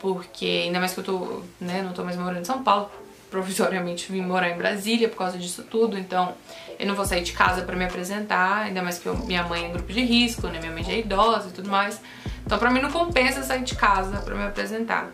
porque 0.01 0.63
ainda 0.65 0.79
mais 0.79 0.93
que 0.93 0.99
eu 0.99 1.03
tô, 1.03 1.41
né, 1.59 1.83
não 1.83 1.93
tô 1.93 2.03
mais 2.03 2.17
morando 2.17 2.41
em 2.41 2.43
São 2.43 2.63
Paulo, 2.63 2.89
provisoriamente 3.29 4.11
vim 4.11 4.21
morar 4.21 4.49
em 4.49 4.57
Brasília 4.57 5.07
por 5.07 5.17
causa 5.17 5.37
disso 5.37 5.63
tudo, 5.63 5.97
então 5.97 6.33
eu 6.79 6.87
não 6.87 6.95
vou 6.95 7.05
sair 7.05 7.21
de 7.21 7.31
casa 7.31 7.61
para 7.61 7.75
me 7.75 7.85
apresentar, 7.85 8.63
ainda 8.63 8.81
mais 8.81 8.97
que 8.97 9.05
eu, 9.05 9.15
minha 9.15 9.43
mãe 9.43 9.65
é 9.65 9.69
grupo 9.69 9.93
de 9.93 10.01
risco, 10.01 10.47
né, 10.47 10.59
minha 10.59 10.71
mãe 10.71 10.83
já 10.83 10.91
é 10.93 10.99
idosa 10.99 11.49
e 11.49 11.51
tudo 11.51 11.69
mais. 11.69 12.01
Então 12.43 12.57
pra 12.57 12.71
mim 12.71 12.81
não 12.81 12.91
compensa 12.91 13.43
sair 13.43 13.63
de 13.63 13.75
casa 13.75 14.17
para 14.17 14.35
me 14.35 14.43
apresentar. 14.43 15.11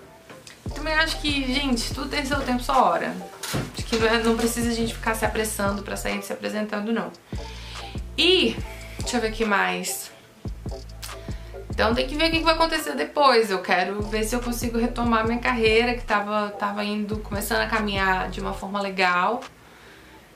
Também 0.74 0.94
acho 0.94 1.20
que, 1.20 1.54
gente, 1.54 1.94
tudo 1.94 2.10
tem 2.10 2.26
seu 2.26 2.40
tempo, 2.40 2.64
sua 2.64 2.84
hora. 2.84 3.14
Acho 3.74 3.86
que 3.86 3.98
não 4.24 4.38
precisa 4.38 4.70
a 4.70 4.74
gente 4.74 4.94
ficar 4.94 5.16
se 5.16 5.26
apressando 5.26 5.84
pra 5.84 5.98
sair 5.98 6.22
se 6.24 6.32
apresentando, 6.32 6.92
não. 6.92 7.12
E, 8.18 8.56
deixa 9.00 9.18
eu 9.18 9.22
ver 9.22 9.32
o 9.32 9.34
que 9.34 9.46
mais. 9.46 10.12
Então 11.78 11.94
tem 11.94 12.08
que 12.08 12.16
ver 12.16 12.30
o 12.30 12.32
que 12.32 12.40
vai 12.40 12.56
acontecer 12.56 12.96
depois. 12.96 13.52
Eu 13.52 13.62
quero 13.62 14.02
ver 14.02 14.24
se 14.24 14.36
eu 14.36 14.40
consigo 14.40 14.80
retomar 14.80 15.28
minha 15.28 15.38
carreira, 15.38 15.94
que 15.94 16.04
tava, 16.04 16.50
tava 16.50 16.84
indo, 16.84 17.20
começando 17.20 17.60
a 17.60 17.68
caminhar 17.68 18.32
de 18.32 18.42
uma 18.42 18.52
forma 18.52 18.82
legal. 18.82 19.42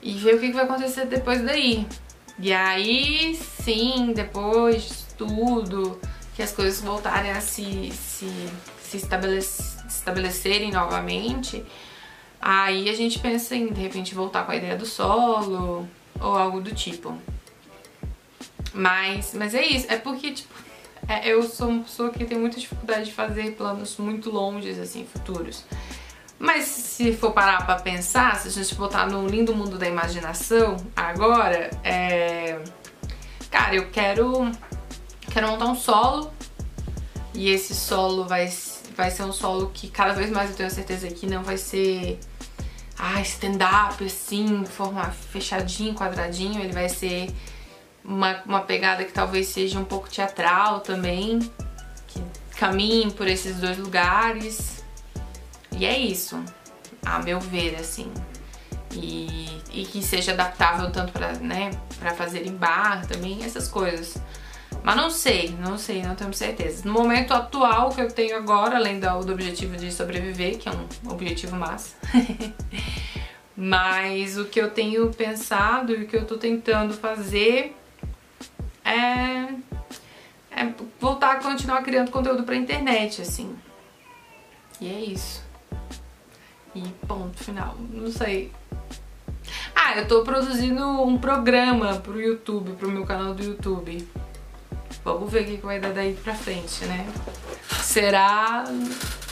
E 0.03 0.13
ver 0.13 0.35
o 0.35 0.39
que 0.39 0.51
vai 0.51 0.65
acontecer 0.65 1.07
depois 1.07 1.41
daí. 1.41 1.87
E 2.37 2.53
aí, 2.53 3.35
sim, 3.35 4.13
depois 4.15 4.83
de 4.83 5.15
tudo, 5.15 5.99
que 6.35 6.43
as 6.43 6.51
coisas 6.51 6.79
voltarem 6.79 7.31
a 7.31 7.41
se, 7.41 7.91
se, 7.91 8.31
se 8.79 8.97
estabelecer 8.97 9.81
estabelecerem 9.87 10.71
novamente, 10.71 11.65
aí 12.39 12.87
a 12.87 12.93
gente 12.93 13.17
pensa 13.17 13.55
em 13.55 13.73
de 13.73 13.81
repente 13.81 14.13
voltar 14.13 14.45
com 14.45 14.51
a 14.51 14.55
ideia 14.55 14.75
do 14.75 14.85
solo 14.85 15.89
ou 16.19 16.37
algo 16.37 16.61
do 16.61 16.71
tipo. 16.75 17.17
Mas, 18.73 19.33
mas 19.33 19.55
é 19.55 19.65
isso, 19.65 19.87
é 19.89 19.97
porque, 19.97 20.31
tipo, 20.31 20.60
é, 21.07 21.27
eu 21.27 21.43
sou 21.43 21.69
uma 21.69 21.83
pessoa 21.83 22.09
que 22.11 22.25
tem 22.25 22.37
muita 22.37 22.59
dificuldade 22.59 23.05
de 23.05 23.13
fazer 23.13 23.51
planos 23.55 23.97
muito 23.97 24.29
longes, 24.29 24.79
assim, 24.79 25.05
futuros. 25.05 25.65
Mas 26.37 26.65
se 26.65 27.13
for 27.13 27.31
parar 27.31 27.65
pra 27.65 27.75
pensar, 27.75 28.35
se 28.37 28.47
a 28.47 28.51
gente 28.51 28.73
botar 28.75 29.05
no 29.05 29.27
lindo 29.27 29.55
mundo 29.55 29.77
da 29.77 29.87
imaginação, 29.87 30.77
agora, 30.95 31.69
é... 31.83 32.59
Cara, 33.49 33.75
eu 33.75 33.89
quero, 33.91 34.49
quero 35.31 35.47
montar 35.47 35.65
um 35.65 35.75
solo 35.75 36.31
e 37.33 37.49
esse 37.49 37.75
solo 37.75 38.25
vai 38.25 38.51
vai 38.95 39.09
ser 39.09 39.23
um 39.23 39.31
solo 39.31 39.71
que 39.73 39.89
cada 39.89 40.13
vez 40.13 40.29
mais 40.29 40.49
eu 40.49 40.55
tenho 40.55 40.69
certeza 40.69 41.07
que 41.07 41.25
não 41.25 41.43
vai 41.43 41.57
ser 41.57 42.19
ah, 42.97 43.21
stand-up 43.21 44.03
assim, 44.03 44.65
forma 44.65 45.05
fechadinho, 45.05 45.95
quadradinho, 45.95 46.61
ele 46.61 46.73
vai 46.73 46.87
ser 46.87 47.33
uma, 48.03 48.41
uma 48.45 48.61
pegada 48.61 49.03
que 49.03 49.11
talvez 49.11 49.47
seja 49.47 49.79
um 49.79 49.85
pouco 49.85 50.09
teatral 50.09 50.79
também, 50.81 51.39
que 52.07 52.21
caminhe 52.57 53.11
por 53.11 53.27
esses 53.27 53.57
dois 53.57 53.77
lugares. 53.77 54.83
E 55.71 55.85
é 55.85 55.97
isso, 55.97 56.43
a 57.05 57.19
meu 57.19 57.39
ver, 57.39 57.75
assim. 57.75 58.11
E, 58.93 59.61
e 59.71 59.85
que 59.85 60.01
seja 60.01 60.33
adaptável 60.33 60.91
tanto 60.91 61.13
para 61.13 61.33
né, 61.33 61.71
fazer 62.17 62.45
em 62.45 62.55
bar 62.55 63.05
também, 63.07 63.43
essas 63.43 63.67
coisas. 63.67 64.17
Mas 64.83 64.95
não 64.95 65.09
sei, 65.09 65.55
não 65.59 65.77
sei, 65.77 66.01
não 66.01 66.15
tenho 66.15 66.33
certeza. 66.33 66.83
No 66.85 66.93
momento 66.93 67.33
atual 67.33 67.89
que 67.91 68.01
eu 68.01 68.11
tenho 68.11 68.35
agora, 68.35 68.77
além 68.77 68.99
do, 68.99 69.19
do 69.19 69.31
objetivo 69.31 69.77
de 69.77 69.91
sobreviver, 69.91 70.57
que 70.57 70.67
é 70.67 70.71
um 70.71 71.11
objetivo 71.11 71.55
massa, 71.55 71.95
mas 73.55 74.37
o 74.37 74.45
que 74.45 74.59
eu 74.59 74.71
tenho 74.71 75.09
pensado 75.13 75.93
e 75.93 76.03
o 76.03 76.07
que 76.07 76.17
eu 76.17 76.25
tô 76.25 76.35
tentando 76.37 76.93
fazer 76.93 77.75
é, 78.83 79.53
é 80.51 80.73
voltar 80.99 81.33
a 81.33 81.35
continuar 81.35 81.81
criando 81.81 82.11
conteúdo 82.11 82.43
pra 82.43 82.55
internet, 82.55 83.21
assim. 83.21 83.55
E 84.79 84.87
é 84.87 84.99
isso. 84.99 85.43
E 86.75 86.81
ponto 87.07 87.43
final. 87.43 87.75
Não 87.91 88.11
sei. 88.11 88.51
Ah, 89.75 89.97
eu 89.97 90.07
tô 90.07 90.23
produzindo 90.23 90.85
um 91.03 91.17
programa 91.17 91.95
pro 91.95 92.19
YouTube, 92.19 92.73
pro 92.73 92.89
meu 92.89 93.05
canal 93.05 93.33
do 93.33 93.43
YouTube. 93.43 94.07
Vamos 95.03 95.31
ver 95.31 95.43
o 95.43 95.45
que 95.45 95.57
vai 95.57 95.79
dar 95.79 95.91
daí 95.91 96.13
pra 96.13 96.33
frente, 96.33 96.85
né? 96.85 97.07
Será? 97.81 98.63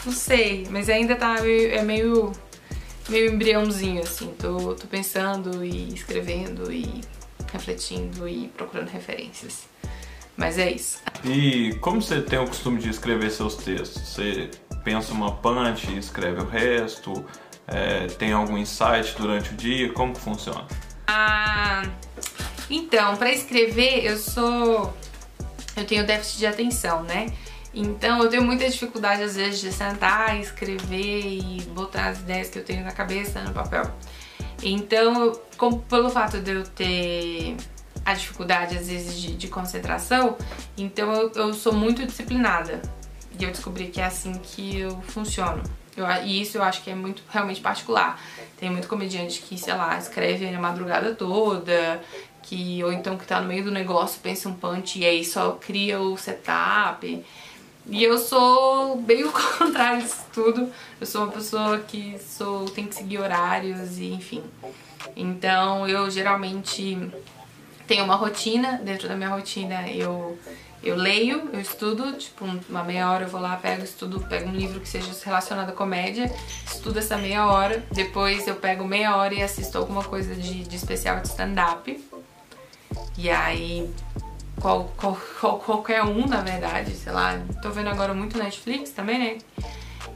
Não 0.06 0.12
sei, 0.12 0.68
mas 0.70 0.90
ainda 0.90 1.16
tá 1.16 1.42
meio, 1.42 1.72
é 1.72 1.84
meio, 1.84 2.32
meio 3.08 3.32
embriãozinho, 3.32 4.02
assim. 4.02 4.34
Tô, 4.38 4.74
tô 4.74 4.88
pensando 4.88 5.64
e 5.64 5.94
escrevendo 5.94 6.72
e 6.72 7.02
refletindo 7.52 8.28
e 8.28 8.48
procurando 8.50 8.90
referências. 8.90 9.68
Mas 10.36 10.58
é 10.58 10.72
isso. 10.72 11.00
E 11.24 11.74
como 11.82 12.02
você 12.02 12.22
tem 12.22 12.40
o 12.40 12.48
costume 12.48 12.80
de 12.80 12.90
escrever 12.90 13.30
seus 13.30 13.56
textos? 13.56 14.02
Você 14.02 14.50
pensa 14.84 15.12
uma 15.12 15.36
punch 15.36 15.92
e 15.92 15.98
escreve 15.98 16.42
o 16.42 16.46
resto? 16.46 17.26
É, 17.68 18.08
tem 18.08 18.32
algum 18.32 18.58
insight 18.58 19.16
durante 19.18 19.52
o 19.52 19.56
dia? 19.56 19.92
Como 19.92 20.14
que 20.14 20.22
funciona? 20.22 20.66
Ah, 21.06 21.84
então, 22.70 23.18
para 23.18 23.32
escrever 23.32 24.06
eu 24.06 24.18
sou 24.18 24.94
eu 25.76 25.86
tenho 25.86 26.06
déficit 26.06 26.40
de 26.40 26.48
atenção, 26.48 27.04
né? 27.04 27.28
Então 27.74 28.22
eu 28.24 28.30
tenho 28.30 28.44
muita 28.44 28.68
dificuldade 28.70 29.22
às 29.22 29.36
vezes 29.36 29.62
de 29.62 29.72
sentar, 29.72 30.40
escrever 30.40 31.26
e 31.26 31.62
botar 31.70 32.08
as 32.08 32.20
ideias 32.20 32.50
que 32.50 32.60
eu 32.60 32.64
tenho 32.64 32.84
na 32.84 32.92
cabeça 32.92 33.42
no 33.42 33.54
papel. 33.54 33.92
Então, 34.62 35.40
como, 35.58 35.80
pelo 35.82 36.10
fato 36.10 36.40
de 36.40 36.52
eu 36.52 36.64
ter 36.64 37.56
a 38.06 38.14
dificuldade 38.14 38.78
às 38.78 38.88
vezes 38.88 39.20
de, 39.22 39.36
de 39.36 39.48
concentração, 39.48 40.38
então 40.78 41.12
eu, 41.14 41.32
eu, 41.34 41.54
sou 41.54 41.74
muito 41.74 42.06
disciplinada. 42.06 42.82
E 43.40 43.44
eu 43.44 43.52
descobri 43.52 43.88
que 43.88 44.02
é 44.02 44.06
assim 44.06 44.34
que 44.34 44.80
eu 44.80 45.02
funciono. 45.02 45.64
Eu, 45.96 46.06
e 46.26 46.42
isso 46.42 46.58
eu 46.58 46.64
acho 46.64 46.82
que 46.84 46.90
é 46.90 46.96
muito 46.96 47.24
realmente 47.30 47.62
particular. 47.62 48.22
Tem 48.58 48.70
muito 48.70 48.88
comediante 48.88 49.42
que, 49.42 49.58
sei 49.58 49.74
lá, 49.74 49.98
escreve 49.98 50.48
a 50.48 50.60
madrugada 50.60 51.16
toda, 51.16 52.02
que 52.42 52.84
ou 52.84 52.92
então 52.92 53.18
que 53.18 53.26
tá 53.26 53.40
no 53.40 53.48
meio 53.48 53.64
do 53.64 53.72
negócio, 53.72 54.20
pensa 54.22 54.50
um 54.50 54.54
punch 54.54 55.00
e 55.00 55.06
aí 55.06 55.24
só 55.24 55.52
cria 55.52 56.00
o 56.00 56.18
setup. 56.18 57.24
E 57.90 58.04
eu 58.04 58.18
sou 58.20 58.98
bem 58.98 59.24
o 59.24 59.32
contrário 59.58 60.02
disso 60.02 60.26
tudo. 60.32 60.72
Eu 61.00 61.08
sou 61.08 61.24
uma 61.24 61.32
pessoa 61.32 61.80
que 61.80 62.18
sou 62.20 62.66
tem 62.66 62.86
que 62.86 62.96
seguir 62.96 63.18
horários 63.20 63.98
e 63.98 64.14
enfim. 64.14 64.44
Então 65.16 65.88
eu 65.88 66.10
geralmente 66.10 67.12
tenho 67.88 68.04
uma 68.04 68.16
rotina, 68.16 68.80
dentro 68.84 69.08
da 69.08 69.16
minha 69.16 69.30
rotina 69.30 69.90
eu 69.90 70.38
eu 70.82 70.96
leio, 70.96 71.50
eu 71.52 71.60
estudo, 71.60 72.14
tipo, 72.14 72.46
uma 72.70 72.84
meia 72.84 73.12
hora 73.12 73.26
eu 73.26 73.28
vou 73.28 73.42
lá, 73.42 73.58
pego, 73.58 73.84
estudo, 73.84 74.22
pego 74.22 74.48
um 74.48 74.54
livro 74.54 74.80
que 74.80 74.88
seja 74.88 75.12
relacionado 75.26 75.70
à 75.70 75.74
comédia, 75.74 76.34
estudo 76.66 77.00
essa 77.00 77.18
meia 77.18 77.48
hora, 77.48 77.84
depois 77.92 78.48
eu 78.48 78.56
pego 78.56 78.86
meia 78.86 79.14
hora 79.18 79.34
e 79.34 79.42
assisto 79.42 79.78
alguma 79.78 80.04
coisa 80.06 80.34
de, 80.34 80.64
de 80.64 80.76
especial 80.78 81.20
de 81.20 81.28
stand-up. 81.28 82.02
E 83.18 83.30
aí, 83.30 83.90
qual, 84.60 84.92
qual, 84.96 85.18
qual, 85.40 85.60
qualquer 85.60 86.04
um, 86.04 86.28
na 86.28 86.42
verdade, 86.42 86.96
sei 86.96 87.12
lá, 87.12 87.40
tô 87.62 87.70
vendo 87.70 87.90
agora 87.90 88.14
muito 88.14 88.38
Netflix 88.38 88.92
também, 88.92 89.20
né? 89.20 89.38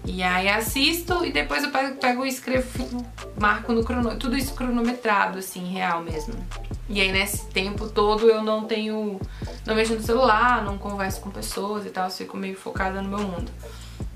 E 0.05 0.21
aí 0.21 0.49
assisto 0.49 1.23
e 1.25 1.31
depois 1.31 1.63
eu 1.63 1.71
pego, 1.99 2.25
e 2.25 2.29
escrevo, 2.29 3.05
marco 3.39 3.71
no 3.71 3.83
cronômetro, 3.83 4.19
tudo 4.19 4.37
isso 4.37 4.53
cronometrado, 4.53 5.39
assim, 5.39 5.65
real 5.71 6.01
mesmo. 6.01 6.33
E 6.89 6.99
aí 6.99 7.11
nesse 7.11 7.45
tempo 7.47 7.87
todo 7.87 8.29
eu 8.29 8.43
não 8.43 8.65
tenho, 8.65 9.19
não 9.65 9.75
mexo 9.75 9.95
no 9.95 10.03
celular, 10.03 10.63
não 10.63 10.77
converso 10.77 11.21
com 11.21 11.29
pessoas 11.29 11.85
e 11.85 11.89
tal, 11.89 12.09
fico 12.09 12.35
meio 12.35 12.57
focada 12.57 13.01
no 13.01 13.09
meu 13.09 13.25
mundo. 13.25 13.51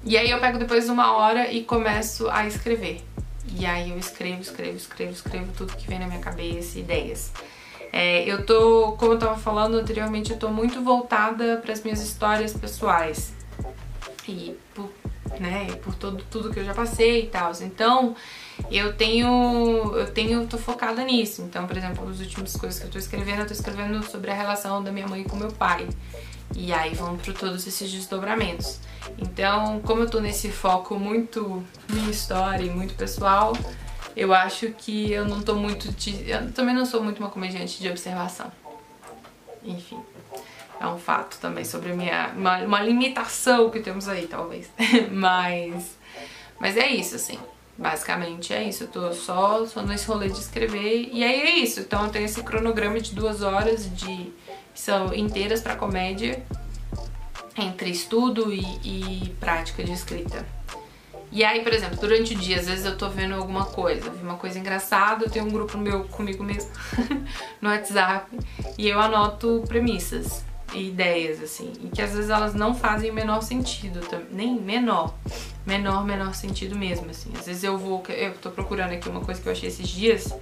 E 0.03 0.17
aí 0.17 0.29
eu 0.29 0.39
pego 0.39 0.57
depois 0.57 0.89
uma 0.89 1.13
hora 1.15 1.51
e 1.51 1.63
começo 1.63 2.29
a 2.29 2.45
escrever. 2.45 3.01
E 3.57 3.65
aí 3.65 3.91
eu 3.91 3.97
escrevo, 3.97 4.41
escrevo, 4.41 4.75
escrevo, 4.75 5.11
escrevo 5.13 5.51
tudo 5.55 5.75
que 5.75 5.87
vem 5.87 5.99
na 5.99 6.07
minha 6.07 6.19
cabeça, 6.19 6.77
ideias. 6.77 7.31
É, 7.91 8.23
eu 8.29 8.45
tô, 8.45 8.93
como 8.93 9.13
eu 9.13 9.19
tava 9.19 9.37
falando 9.37 9.77
anteriormente, 9.77 10.31
eu 10.31 10.37
tô 10.37 10.49
muito 10.49 10.81
voltada 10.81 11.57
para 11.57 11.73
as 11.73 11.83
minhas 11.83 12.01
histórias 12.01 12.53
pessoais. 12.53 13.33
E 14.27 14.55
por, 14.75 14.91
né, 15.39 15.67
por 15.83 15.95
todo, 15.95 16.23
tudo 16.29 16.51
que 16.51 16.59
eu 16.59 16.65
já 16.65 16.73
passei 16.73 17.23
e 17.23 17.27
tal. 17.27 17.51
Então, 17.61 18.15
eu 18.71 18.93
tenho, 18.93 19.95
eu 19.95 20.11
tenho, 20.11 20.45
tô 20.47 20.57
focada 20.57 21.03
nisso. 21.03 21.41
Então, 21.43 21.65
por 21.65 21.77
exemplo, 21.77 22.09
as 22.09 22.19
últimas 22.19 22.55
coisas 22.55 22.79
que 22.79 22.85
eu 22.85 22.91
tô 22.91 22.97
escrevendo, 22.97 23.41
eu 23.41 23.47
tô 23.47 23.53
escrevendo 23.53 24.03
sobre 24.05 24.31
a 24.31 24.33
relação 24.33 24.83
da 24.83 24.91
minha 24.91 25.07
mãe 25.07 25.23
com 25.23 25.35
meu 25.35 25.51
pai. 25.51 25.87
E 26.55 26.73
aí 26.73 26.93
vão 26.93 27.17
para 27.17 27.33
todos 27.33 27.67
esses 27.67 27.91
desdobramentos. 27.91 28.79
Então, 29.17 29.79
como 29.81 30.01
eu 30.01 30.09
tô 30.09 30.19
nesse 30.19 30.49
foco 30.49 30.97
muito 30.97 31.63
minha 31.89 32.09
história 32.09 32.63
e 32.63 32.69
muito 32.69 32.93
pessoal, 32.95 33.53
eu 34.17 34.33
acho 34.33 34.71
que 34.71 35.11
eu 35.11 35.25
não 35.25 35.43
tô 35.43 35.53
muito. 35.53 35.91
De, 35.91 36.27
eu 36.27 36.51
também 36.51 36.73
não 36.73 36.87
sou 36.87 37.03
muito 37.03 37.19
uma 37.19 37.29
comediante 37.29 37.79
de 37.79 37.87
observação. 37.87 38.51
Enfim. 39.63 40.01
É 40.79 40.87
um 40.87 40.97
fato 40.97 41.37
também 41.39 41.63
sobre 41.63 41.91
a 41.91 41.95
minha. 41.95 42.33
Uma, 42.35 42.57
uma 42.63 42.81
limitação 42.81 43.69
que 43.69 43.79
temos 43.79 44.09
aí, 44.09 44.25
talvez. 44.25 44.71
mas. 45.11 45.95
Mas 46.59 46.75
é 46.75 46.87
isso, 46.87 47.15
assim. 47.15 47.37
Basicamente 47.77 48.51
é 48.53 48.63
isso. 48.63 48.85
Eu 48.85 48.87
tô 48.87 49.13
só, 49.13 49.63
só 49.67 49.83
nesse 49.83 50.07
rolê 50.07 50.29
de 50.29 50.39
escrever. 50.39 51.09
E 51.13 51.23
aí 51.23 51.41
é 51.41 51.59
isso. 51.59 51.81
Então 51.81 52.05
eu 52.05 52.09
tenho 52.09 52.25
esse 52.25 52.41
cronograma 52.41 52.99
de 52.99 53.13
duas 53.13 53.43
horas 53.43 53.87
de. 53.95 54.33
que 54.73 54.79
são 54.79 55.13
inteiras 55.13 55.61
pra 55.61 55.75
comédia. 55.75 56.43
Entre 57.55 57.91
estudo 57.91 58.51
e, 58.51 58.63
e 58.83 59.29
prática 59.39 59.83
de 59.83 59.91
escrita. 59.91 60.56
E 61.31 61.43
aí, 61.43 61.61
por 61.61 61.73
exemplo, 61.73 61.97
durante 61.97 62.33
o 62.33 62.37
dia, 62.37 62.59
às 62.59 62.67
vezes 62.67 62.85
eu 62.85 62.97
tô 62.97 63.09
vendo 63.09 63.35
alguma 63.35 63.65
coisa, 63.65 64.09
vi 64.09 64.23
uma 64.23 64.37
coisa 64.37 64.57
engraçada, 64.57 65.25
eu 65.25 65.29
tenho 65.29 65.45
um 65.45 65.49
grupo 65.49 65.77
meu 65.77 66.05
comigo 66.05 66.43
mesmo 66.43 66.71
no 67.61 67.69
WhatsApp 67.69 68.27
e 68.77 68.87
eu 68.87 68.99
anoto 68.99 69.63
premissas 69.67 70.45
e 70.73 70.87
ideias, 70.87 71.41
assim, 71.41 71.73
e 71.81 71.89
que 71.89 72.01
às 72.01 72.13
vezes 72.13 72.29
elas 72.29 72.53
não 72.53 72.73
fazem 72.73 73.09
o 73.09 73.13
menor 73.13 73.41
sentido, 73.41 73.99
nem 74.31 74.59
menor, 74.59 75.13
menor, 75.65 76.05
menor 76.05 76.33
sentido 76.33 76.77
mesmo, 76.77 77.09
assim. 77.09 77.31
Às 77.37 77.45
vezes 77.45 77.63
eu 77.63 77.77
vou, 77.77 78.03
eu 78.09 78.33
tô 78.35 78.49
procurando 78.51 78.93
aqui 78.93 79.09
uma 79.09 79.21
coisa 79.21 79.41
que 79.41 79.47
eu 79.47 79.51
achei 79.51 79.69
esses 79.69 79.87
dias 79.87 80.33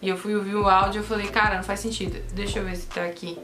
e 0.00 0.08
eu 0.08 0.16
fui 0.16 0.34
ouvir 0.34 0.54
o 0.54 0.68
áudio 0.68 1.00
e 1.00 1.02
eu 1.02 1.06
falei, 1.06 1.28
cara, 1.28 1.56
não 1.56 1.64
faz 1.64 1.80
sentido, 1.80 2.22
deixa 2.32 2.58
eu 2.58 2.64
ver 2.64 2.76
se 2.76 2.86
tá 2.86 3.04
aqui. 3.04 3.38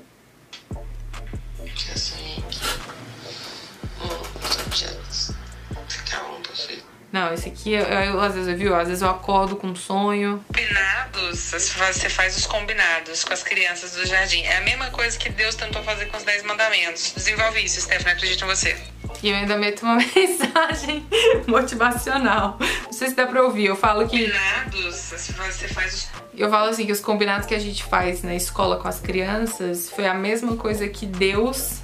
Não, 7.13 7.33
esse 7.35 7.49
aqui, 7.49 7.75
eu, 7.75 7.85
eu, 7.85 8.21
às 8.21 8.35
vezes, 8.35 8.59
viu? 8.59 8.75
Às 8.75 8.89
vezes 8.89 9.03
eu 9.03 9.11
acordo 9.11 9.55
com 9.55 9.67
um 9.67 9.77
sonho. 9.77 10.43
Combinados, 10.49 11.51
você 11.51 12.09
faz 12.09 12.37
os 12.37 12.47
combinados 12.47 13.23
com 13.23 13.35
as 13.35 13.43
crianças 13.43 13.93
do 13.93 14.07
jardim. 14.07 14.43
É 14.45 14.57
a 14.57 14.61
mesma 14.63 14.91
coisa 14.91 15.19
que 15.19 15.29
Deus 15.29 15.55
tentou 15.55 15.83
fazer 15.83 16.07
com 16.07 16.17
os 16.17 16.23
Dez 16.23 16.43
Mandamentos. 16.43 17.13
Desenvolve 17.15 17.63
isso, 17.63 17.83
Stephanie, 17.83 18.15
acredito 18.15 18.45
em 18.45 18.47
você. 18.47 18.77
E 19.23 19.29
eu 19.29 19.37
ainda 19.37 19.59
meto 19.59 19.83
uma 19.83 19.97
mensagem 20.17 21.07
motivacional. 21.47 22.57
Não 22.85 22.93
sei 22.93 23.11
se 23.11 23.15
dá 23.15 23.27
pra 23.27 23.43
ouvir. 23.43 23.67
Eu 23.67 23.77
falo 23.77 24.09
que. 24.09 24.19
Combinados, 24.19 24.97
você 24.97 25.69
faz 25.69 25.95
os. 25.95 26.09
Eu 26.35 26.49
falo 26.49 26.71
assim 26.71 26.87
que 26.87 26.93
os 26.93 27.01
combinados 27.01 27.47
que 27.47 27.55
a 27.55 27.59
gente 27.59 27.85
faz 27.85 28.23
na 28.23 28.35
escola 28.35 28.79
com 28.79 28.89
as 28.89 28.99
crianças 28.99 29.91
foi 29.91 30.07
a 30.07 30.15
mesma 30.15 30.57
coisa 30.57 30.89
que 30.89 31.05
Deus 31.05 31.82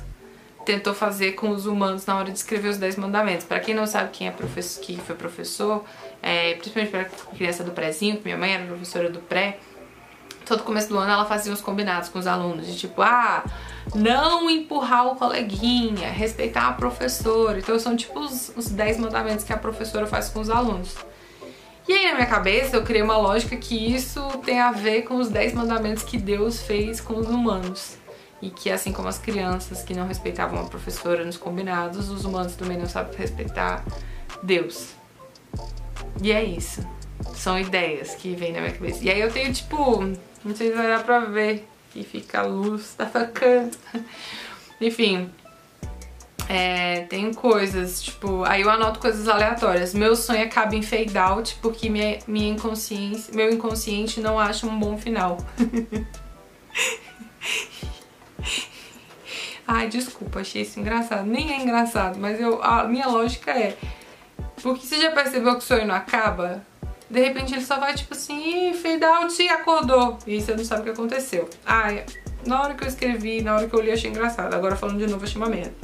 tentou 0.68 0.92
fazer 0.92 1.32
com 1.32 1.48
os 1.48 1.64
humanos 1.64 2.04
na 2.04 2.14
hora 2.14 2.30
de 2.30 2.36
escrever 2.36 2.68
os 2.68 2.76
Dez 2.76 2.94
Mandamentos. 2.94 3.46
Para 3.46 3.58
quem 3.58 3.74
não 3.74 3.86
sabe 3.86 4.10
quem 4.12 4.28
é 4.28 4.30
professor, 4.30 4.82
que 4.82 4.98
foi 4.98 5.16
professor, 5.16 5.82
é, 6.22 6.54
principalmente 6.56 6.90
para 6.90 7.04
criança 7.34 7.64
do 7.64 7.70
prézinho, 7.70 8.18
que 8.18 8.24
minha 8.24 8.36
mãe 8.36 8.52
era 8.52 8.66
professora 8.66 9.08
do 9.08 9.18
pré, 9.18 9.60
todo 10.44 10.62
começo 10.62 10.90
do 10.90 10.98
ano 10.98 11.10
ela 11.10 11.24
fazia 11.24 11.50
uns 11.50 11.62
combinados 11.62 12.10
com 12.10 12.18
os 12.18 12.26
alunos, 12.26 12.66
de 12.66 12.76
tipo, 12.76 13.00
ah, 13.00 13.42
não 13.94 14.50
empurrar 14.50 15.06
o 15.06 15.16
coleguinha, 15.16 16.10
respeitar 16.10 16.68
a 16.68 16.72
professora. 16.74 17.58
Então 17.58 17.78
são 17.78 17.96
tipo 17.96 18.20
os, 18.20 18.52
os 18.54 18.68
10 18.68 18.98
mandamentos 18.98 19.46
que 19.46 19.54
a 19.54 19.56
professora 19.56 20.06
faz 20.06 20.28
com 20.28 20.40
os 20.40 20.50
alunos. 20.50 20.96
E 21.88 21.94
aí 21.94 22.08
na 22.08 22.14
minha 22.16 22.26
cabeça 22.26 22.76
eu 22.76 22.82
criei 22.82 23.00
uma 23.00 23.16
lógica 23.16 23.56
que 23.56 23.94
isso 23.94 24.20
tem 24.44 24.60
a 24.60 24.70
ver 24.70 25.04
com 25.04 25.16
os 25.16 25.30
10 25.30 25.54
mandamentos 25.54 26.02
que 26.02 26.18
Deus 26.18 26.60
fez 26.60 27.00
com 27.00 27.14
os 27.14 27.26
humanos 27.26 27.97
e 28.40 28.50
que 28.50 28.70
assim 28.70 28.92
como 28.92 29.08
as 29.08 29.18
crianças 29.18 29.82
que 29.82 29.94
não 29.94 30.06
respeitavam 30.06 30.60
a 30.60 30.64
professora 30.64 31.24
nos 31.24 31.36
combinados, 31.36 32.08
os 32.08 32.24
humanos 32.24 32.54
também 32.54 32.76
não 32.76 32.86
sabem 32.86 33.16
respeitar 33.16 33.84
Deus. 34.42 34.90
E 36.22 36.32
é 36.32 36.42
isso. 36.42 36.86
São 37.34 37.58
ideias 37.58 38.14
que 38.14 38.34
vêm 38.34 38.52
na 38.52 38.60
minha 38.60 38.72
cabeça. 38.72 39.02
E 39.02 39.10
aí 39.10 39.20
eu 39.20 39.30
tenho 39.32 39.52
tipo, 39.52 40.00
não 40.44 40.54
sei 40.54 40.70
se 40.70 40.74
vai 40.74 40.86
dar 40.86 41.02
pra 41.02 41.20
ver, 41.20 41.66
que 41.92 42.04
fica 42.04 42.40
a 42.40 42.42
luz 42.42 42.94
tá 42.98 43.06
ficando. 43.06 43.76
Enfim, 44.80 45.30
é, 46.48 47.02
tem 47.02 47.32
coisas, 47.34 48.00
tipo, 48.02 48.44
aí 48.44 48.62
eu 48.62 48.70
anoto 48.70 49.00
coisas 49.00 49.26
aleatórias. 49.28 49.92
Meu 49.92 50.14
sonho 50.14 50.44
acaba 50.44 50.74
em 50.74 50.82
fade 50.82 51.18
out 51.18 51.56
porque 51.60 51.90
minha, 51.90 52.18
minha 52.26 52.50
inconsciência, 52.50 53.34
meu 53.34 53.50
inconsciente 53.50 54.20
não 54.20 54.38
acha 54.38 54.66
um 54.66 54.78
bom 54.78 54.96
final. 54.96 55.38
Ai, 59.78 59.86
desculpa, 59.86 60.40
achei 60.40 60.62
isso 60.62 60.80
engraçado. 60.80 61.24
Nem 61.24 61.52
é 61.52 61.62
engraçado, 61.62 62.18
mas 62.18 62.40
eu, 62.40 62.60
a 62.60 62.82
minha 62.82 63.06
lógica 63.06 63.52
é... 63.52 63.78
Porque 64.60 64.84
você 64.84 65.00
já 65.00 65.12
percebeu 65.12 65.52
que 65.52 65.58
o 65.58 65.60
sonho 65.60 65.86
não 65.86 65.94
acaba? 65.94 66.66
De 67.08 67.20
repente 67.20 67.54
ele 67.54 67.64
só 67.64 67.78
vai 67.78 67.94
tipo 67.94 68.12
assim, 68.12 68.74
fade 68.74 69.04
out 69.04 69.40
e 69.40 69.48
acordou. 69.48 70.18
E 70.26 70.40
você 70.40 70.56
não 70.56 70.64
sabe 70.64 70.80
o 70.80 70.84
que 70.84 70.90
aconteceu. 70.90 71.48
Ai, 71.64 72.04
na 72.44 72.60
hora 72.60 72.74
que 72.74 72.82
eu 72.82 72.88
escrevi, 72.88 73.40
na 73.40 73.54
hora 73.54 73.68
que 73.68 73.74
eu 73.76 73.80
li, 73.80 73.92
achei 73.92 74.10
engraçado. 74.10 74.52
Agora 74.52 74.74
falando 74.74 74.98
de 74.98 75.06
novo, 75.06 75.22
achei 75.22 75.40
uma 75.40 75.48
merda. 75.48 75.74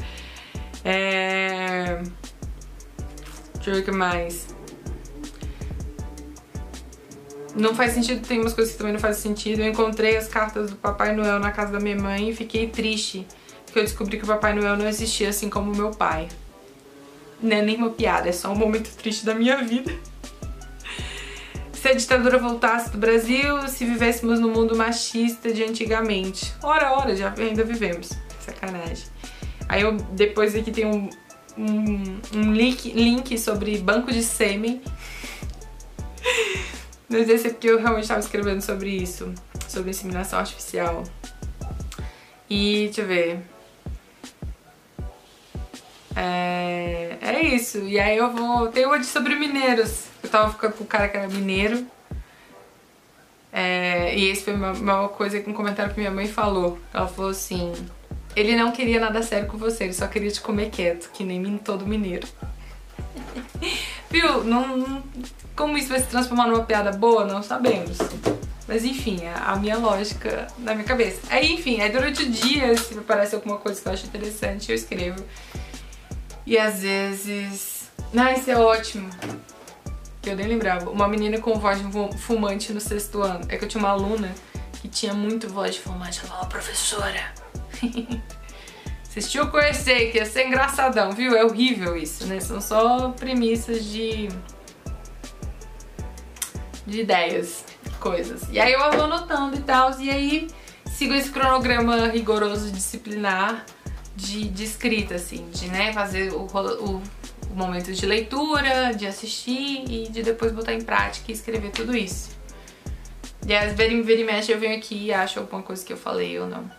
É... 0.85 2.03
Deixa 3.55 3.71
eu 3.71 3.75
ver 3.75 3.81
o 3.81 3.85
que 3.85 3.93
mais. 3.93 4.49
Não 7.55 7.77
faz 7.77 7.93
sentido, 7.93 8.27
tem 8.27 8.41
umas 8.41 8.55
coisas 8.55 8.73
que 8.73 8.79
também 8.79 8.95
não 8.95 9.01
fazem 9.01 9.23
sentido. 9.23 9.61
Eu 9.61 9.69
encontrei 9.69 10.17
as 10.17 10.27
cartas 10.27 10.71
do 10.71 10.77
Papai 10.77 11.15
Noel 11.15 11.39
na 11.39 11.53
casa 11.53 11.71
da 11.71 11.79
minha 11.79 11.97
mãe 11.97 12.31
e 12.31 12.35
fiquei 12.35 12.69
triste. 12.69 13.25
Porque 13.75 13.81
eu 13.81 13.87
descobri 13.87 14.19
que 14.19 14.23
o 14.23 14.29
Papai 14.29 14.55
Noel 14.55 14.77
não 14.77 14.87
existia 14.87 15.31
assim 15.31 15.51
como 15.51 15.75
meu 15.75 15.91
pai. 15.91 16.29
Não 17.43 17.57
é 17.57 17.61
nem 17.61 17.77
uma 17.77 17.91
piada, 17.91 18.29
é 18.29 18.33
só 18.33 18.53
um 18.53 18.55
momento 18.55 18.89
triste 18.95 19.27
da 19.27 19.35
minha 19.35 19.65
vida. 19.65 19.93
Se 21.75 21.89
a 21.89 21.93
ditadura 21.93 22.39
voltasse 22.39 22.91
do 22.91 22.99
Brasil, 22.99 23.67
se 23.67 23.85
vivêssemos 23.85 24.39
no 24.39 24.49
mundo 24.49 24.77
machista 24.77 25.53
de 25.53 25.65
antigamente. 25.65 26.55
Ora, 26.63 26.93
ora, 26.93 27.17
já 27.17 27.35
ainda 27.37 27.65
vivemos. 27.65 28.13
Sacanagem. 28.39 29.07
Aí 29.69 29.83
eu, 29.83 29.97
depois 30.13 30.55
aqui 30.55 30.71
tem 30.71 30.87
um, 30.87 31.11
um, 31.59 32.21
um 32.33 32.53
link, 32.53 32.93
link 32.93 33.37
sobre 33.37 33.77
banco 33.79 34.13
de 34.13 34.23
sêmen. 34.23 34.81
Mas 37.11 37.29
esse 37.29 37.49
é 37.49 37.51
porque 37.51 37.69
eu 37.69 37.79
realmente 37.79 38.05
estava 38.05 38.21
escrevendo 38.21 38.61
sobre 38.61 38.91
isso, 38.91 39.35
sobre 39.69 39.91
inseminação 39.91 40.39
artificial. 40.39 41.03
E 42.49 42.85
deixa 42.85 43.01
eu 43.01 43.07
ver. 43.09 43.54
É, 46.17 47.17
é 47.21 47.43
isso. 47.43 47.79
E 47.79 47.99
aí 47.99 48.17
eu 48.17 48.31
vou. 48.31 48.69
Tem 48.69 48.87
uma 48.87 48.99
de 48.99 49.07
sobre 49.07 49.35
mineiros. 49.35 50.05
Eu 50.23 50.29
tava 50.29 50.53
ficando 50.53 50.75
com 50.75 50.85
o 50.85 50.87
cara 50.87 51.09
que 51.09 51.17
era 51.17 51.29
mineiro. 51.29 51.87
É, 53.53 54.17
e 54.17 54.31
esse 54.31 54.43
foi 54.43 54.55
uma, 54.55 54.73
uma 54.73 55.09
coisa, 55.09 55.43
um 55.47 55.53
comentário 55.53 55.93
que 55.93 56.01
minha 56.01 56.11
mãe 56.11 56.27
falou. 56.27 56.79
Ela 56.93 57.07
falou 57.07 57.31
assim: 57.31 57.73
ele 58.35 58.57
não 58.57 58.73
queria 58.73 58.99
nada 58.99 59.23
sério 59.23 59.47
com 59.47 59.57
você, 59.57 59.85
ele 59.85 59.93
só 59.93 60.09
queria 60.09 60.31
te 60.31 60.41
comer 60.41 60.71
quieto, 60.71 61.11
que 61.13 61.23
nem 61.23 61.57
todo 61.59 61.87
mineiro. 61.87 62.27
Viu? 64.11 64.43
Não, 64.45 65.03
como 65.55 65.79
isso 65.79 65.89
vai 65.89 66.01
se 66.01 66.07
transformar 66.07 66.49
numa 66.49 66.65
piada 66.65 66.91
boa, 66.91 67.25
não 67.25 67.43
sabemos. 67.43 67.99
Mas 68.67 68.85
enfim, 68.85 69.23
é 69.23 69.35
a 69.37 69.55
minha 69.57 69.77
lógica 69.77 70.49
na 70.59 70.75
minha 70.75 70.87
cabeça. 70.87 71.21
Aí, 71.31 71.53
enfim, 71.53 71.81
aí 71.81 71.91
durante 71.91 72.23
o 72.23 72.31
dia, 72.31 72.77
se 72.77 72.99
aparece 72.99 73.35
alguma 73.35 73.59
coisa 73.59 73.81
que 73.81 73.87
eu 73.87 73.93
acho 73.93 74.07
interessante, 74.07 74.71
eu 74.71 74.75
escrevo. 74.75 75.23
E 76.47 76.59
às 76.59 76.81
vezes. 76.83 77.91
Ah, 78.17 78.33
isso 78.33 78.51
é 78.51 78.57
ótimo. 78.57 79.11
Que 80.21 80.31
eu 80.31 80.37
nem 80.37 80.47
lembrava. 80.47 80.91
Uma 80.91 81.09
menina 81.09 81.39
com 81.39 81.59
voz 81.59 81.79
de 81.79 82.19
fumante 82.19 82.73
no 82.73 82.81
sexto 82.81 83.23
ano. 83.23 83.45
É 83.49 83.57
que 83.57 83.65
eu 83.65 83.69
tinha 83.69 83.83
uma 83.83 83.91
aluna 83.91 84.33
que 84.81 84.89
tinha 84.89 85.15
muito 85.15 85.49
voz 85.49 85.75
de 85.75 85.81
fumante. 85.81 86.21
Ela 86.21 86.29
falava, 86.29 86.47
professora. 86.47 87.33
Que 89.15 89.47
conhecer, 89.47 90.11
que 90.11 90.19
ia 90.19 90.27
ser 90.27 90.49
engraçadão, 90.49 91.13
viu? 91.13 91.37
É 91.37 91.45
horrível 91.45 91.97
isso, 91.97 92.27
né? 92.27 92.41
São 92.41 92.61
só 92.61 93.11
premissas 93.11 93.85
de. 93.85 94.29
de 96.85 97.03
ideias, 97.03 97.65
coisas. 98.01 98.43
E 98.51 98.59
aí 98.59 98.73
eu 98.73 98.81
vou 98.91 99.05
anotando 99.05 99.57
e 99.57 99.61
tal, 99.61 99.97
e 100.01 100.11
aí 100.11 100.49
sigo 100.89 101.15
esse 101.15 101.31
cronograma 101.31 102.09
rigoroso 102.09 102.73
disciplinar 102.73 103.65
de, 104.17 104.49
de 104.49 104.65
escrita, 104.65 105.17
assim, 105.17 105.49
de 105.51 105.69
né, 105.69 105.93
fazer 105.93 106.33
o, 106.33 106.47
o, 106.47 107.03
o 107.51 107.55
momento 107.55 107.93
de 107.93 108.07
leitura, 108.07 108.93
de 108.95 109.07
assistir 109.07 109.85
e 109.89 110.09
de 110.09 110.23
depois 110.23 110.53
botar 110.53 110.73
em 110.73 110.83
prática 110.83 111.31
e 111.31 111.35
escrever 111.35 111.71
tudo 111.71 111.97
isso. 111.97 112.31
E 113.47 113.55
às 113.55 113.75
vezes, 113.75 114.07
vira 114.07 114.21
e 114.21 114.25
mexe, 114.25 114.53
eu 114.53 114.59
venho 114.59 114.77
aqui 114.77 115.07
e 115.07 115.13
acho 115.13 115.39
alguma 115.39 115.63
coisa 115.63 115.85
que 115.85 115.93
eu 115.93 115.97
falei 115.97 116.39
ou 116.39 116.47
não. 116.47 116.71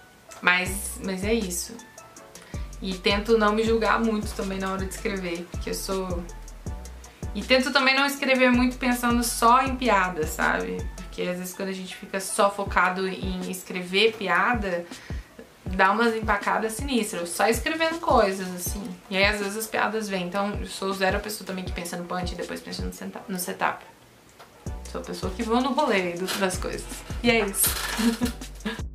Mas, 0.41 0.99
mas 1.03 1.23
é 1.23 1.33
isso. 1.33 1.73
E 2.81 2.93
tento 2.93 3.37
não 3.37 3.53
me 3.53 3.63
julgar 3.63 3.99
muito 3.99 4.33
também 4.35 4.59
na 4.59 4.71
hora 4.71 4.85
de 4.85 4.93
escrever, 4.93 5.45
porque 5.51 5.69
eu 5.69 5.73
sou. 5.73 6.23
E 7.33 7.43
tento 7.43 7.71
também 7.71 7.95
não 7.95 8.05
escrever 8.05 8.49
muito 8.49 8.77
pensando 8.77 9.23
só 9.23 9.61
em 9.61 9.75
piada, 9.75 10.25
sabe? 10.25 10.77
Porque 10.95 11.21
às 11.23 11.37
vezes 11.37 11.53
quando 11.53 11.69
a 11.69 11.73
gente 11.73 11.95
fica 11.95 12.19
só 12.19 12.49
focado 12.49 13.07
em 13.07 13.49
escrever 13.49 14.13
piada, 14.13 14.85
dá 15.65 15.91
umas 15.91 16.15
empacadas 16.15 16.73
sinistras, 16.73 17.29
só 17.29 17.47
escrevendo 17.47 17.99
coisas, 17.99 18.47
assim. 18.53 18.83
E 19.09 19.17
aí 19.17 19.25
às 19.25 19.39
vezes 19.39 19.57
as 19.57 19.67
piadas 19.67 20.07
vêm. 20.07 20.27
Então 20.27 20.53
eu 20.59 20.67
sou 20.67 20.93
zero 20.93 21.17
a 21.17 21.19
pessoa 21.19 21.45
também 21.45 21.63
que 21.63 21.71
pensa 21.71 21.97
no 21.97 22.05
punch 22.05 22.33
e 22.33 22.35
depois 22.35 22.61
pensa 22.61 22.83
no 23.27 23.39
setup. 23.39 23.83
Sou 24.91 25.01
a 25.01 25.03
pessoa 25.03 25.31
que 25.33 25.43
vou 25.43 25.61
no 25.61 25.73
rolê 25.73 26.13
das 26.13 26.57
coisas. 26.57 26.85
E 27.21 27.31
é 27.31 27.45
isso. 27.45 27.69